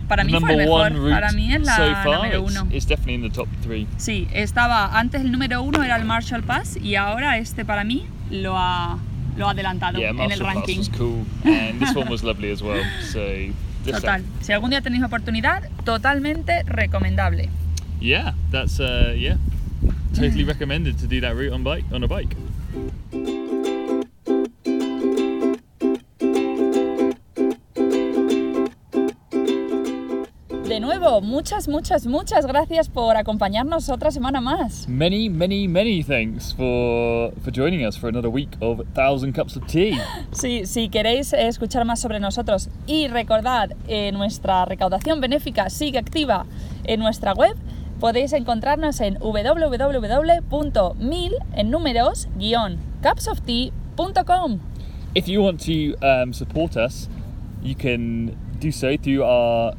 Para 0.08 0.24
mí 0.24 0.32
fue 0.32 0.40
number 0.40 0.52
el 0.60 0.66
mejor. 0.66 0.82
one 0.82 0.96
route 0.98 1.12
Para 1.14 1.32
mí 1.32 1.54
es 1.54 1.62
la 1.62 1.76
so 1.76 1.84
far, 2.04 2.06
número 2.06 2.42
it's, 2.44 2.52
uno. 2.52 2.68
it's 2.72 2.86
definitely 2.86 3.16
in 3.16 3.22
the 3.22 3.30
top 3.30 3.48
three. 3.64 3.88
Sí, 3.98 4.28
estaba 4.34 4.98
antes 5.00 5.22
el 5.22 5.32
número 5.32 5.62
uno 5.64 5.84
era 5.84 5.96
el 5.96 6.06
Marshall 6.06 6.44
Pass 6.44 6.78
y 6.82 6.96
ahora 6.96 7.38
este 7.38 7.64
para 7.66 7.84
mí 7.84 8.06
lo 8.32 8.56
ha, 8.58 8.98
lo 9.38 9.48
ha 9.48 9.52
adelantado 9.52 10.00
Yeah, 10.00 10.10
en 10.12 10.32
el 10.32 10.40
ranking. 10.40 10.82
cool, 10.98 11.26
well. 12.62 12.84
So 13.12 13.20
Total. 13.86 14.24
Si 14.42 14.52
algún 14.52 14.70
día 14.72 14.82
tenéis 14.82 15.04
oportunidad, 15.04 15.64
totalmente 15.86 16.64
recomendable. 16.66 17.50
yeah, 18.02 18.34
that's 18.52 18.80
uh, 18.80 19.14
yeah, 19.18 19.38
totally 20.14 20.44
recommended 20.44 20.98
to 21.00 21.08
do 21.08 21.20
that 21.22 21.34
route 21.36 21.54
on 21.54 21.64
bike 21.64 21.86
on 21.92 22.04
a 22.04 22.08
bike. 22.08 22.36
Muchas, 31.10 31.68
muchas, 31.68 32.06
muchas 32.06 32.46
gracias 32.46 32.88
por 32.88 33.18
acompañarnos 33.18 33.90
otra 33.90 34.12
semana 34.12 34.42
más. 34.42 34.88
Many, 34.88 35.28
many, 35.28 35.68
many 35.68 36.04
thanks 36.04 36.54
for 36.54 37.34
for 37.44 37.52
joining 37.52 37.84
us 37.84 37.98
for 37.98 38.10
another 38.10 38.30
week 38.30 38.50
of 38.62 38.82
Thousand 38.94 39.34
Cups 39.34 39.58
of 39.58 39.66
Tea. 39.66 39.98
Sí, 40.32 40.68
si 40.68 40.88
queréis 40.90 41.34
eh, 41.34 41.48
escuchar 41.48 41.84
más 41.84 42.00
sobre 42.00 42.20
nosotros 42.20 42.70
y 42.86 43.08
recordad, 43.08 43.72
eh, 43.88 44.12
nuestra 44.12 44.66
recaudación 44.66 45.20
benéfica 45.20 45.72
sigue 45.72 45.98
activa 45.98 46.46
en 46.84 47.00
nuestra 47.00 47.34
web, 47.34 47.56
podéis 48.00 48.32
encontrarnos 48.34 49.02
en 49.02 49.16
www.mil 49.16 49.72
en 51.56 51.72
números 51.72 52.28
cupsoftea.com. 53.02 54.60
If 55.16 55.28
you 55.28 55.42
want 55.42 55.60
to 55.66 55.96
um, 56.06 56.34
support 56.34 56.78
us, 56.78 57.10
you 57.64 57.74
can 57.74 58.38
do 58.60 58.72
so 58.72 58.96
through 58.96 59.24
our 59.24 59.74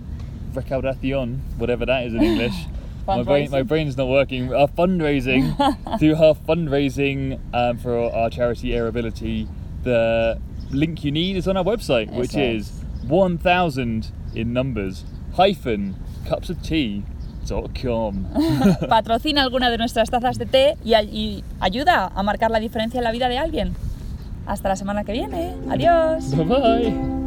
recaudación, 0.55 1.39
whatever 1.59 1.87
that 1.87 2.07
is 2.07 2.15
in 2.15 2.23
English. 2.23 2.55
my 3.07 3.23
brain, 3.23 3.51
my 3.51 3.63
brain's 3.63 3.97
not 3.97 4.09
working. 4.09 4.53
Our 4.55 4.69
fundraising 4.69 5.57
through 5.99 6.15
her 6.17 6.35
fundraising 6.35 7.41
um, 7.53 7.79
for 7.79 8.13
our 8.15 8.31
charity 8.31 8.71
Airability. 8.71 9.49
The 9.83 10.39
link 10.71 11.05
you 11.05 11.11
need 11.11 11.37
is 11.37 11.49
on 11.49 11.57
our 11.57 11.65
website, 11.65 12.13
which 12.13 12.37
Eso 12.37 12.41
is 12.41 12.85
1000 13.09 14.13
in 14.35 14.53
numbers 14.53 15.05
hyphen 15.35 15.97
cups 16.27 16.51
of 16.51 16.63
tea. 16.63 17.05
Patrocina 18.89 19.43
alguna 19.43 19.71
de 19.71 19.79
nuestras 19.79 20.09
tazas 20.11 20.39
de 20.39 20.47
té 20.47 20.77
y, 20.85 20.95
y 20.95 21.45
ayuda 21.59 22.13
a 22.15 22.23
marcar 22.23 22.51
la 22.53 22.61
diferencia 22.61 22.99
en 22.99 23.05
la 23.05 23.11
vida 23.11 23.29
de 23.29 23.39
alguien. 23.39 23.75
Hasta 24.47 24.69
la 24.69 24.77
semana 24.77 25.03
que 25.03 25.13
viene. 25.13 25.57
Adiós. 25.69 26.37
bye 26.37 26.45
bye. 26.45 27.20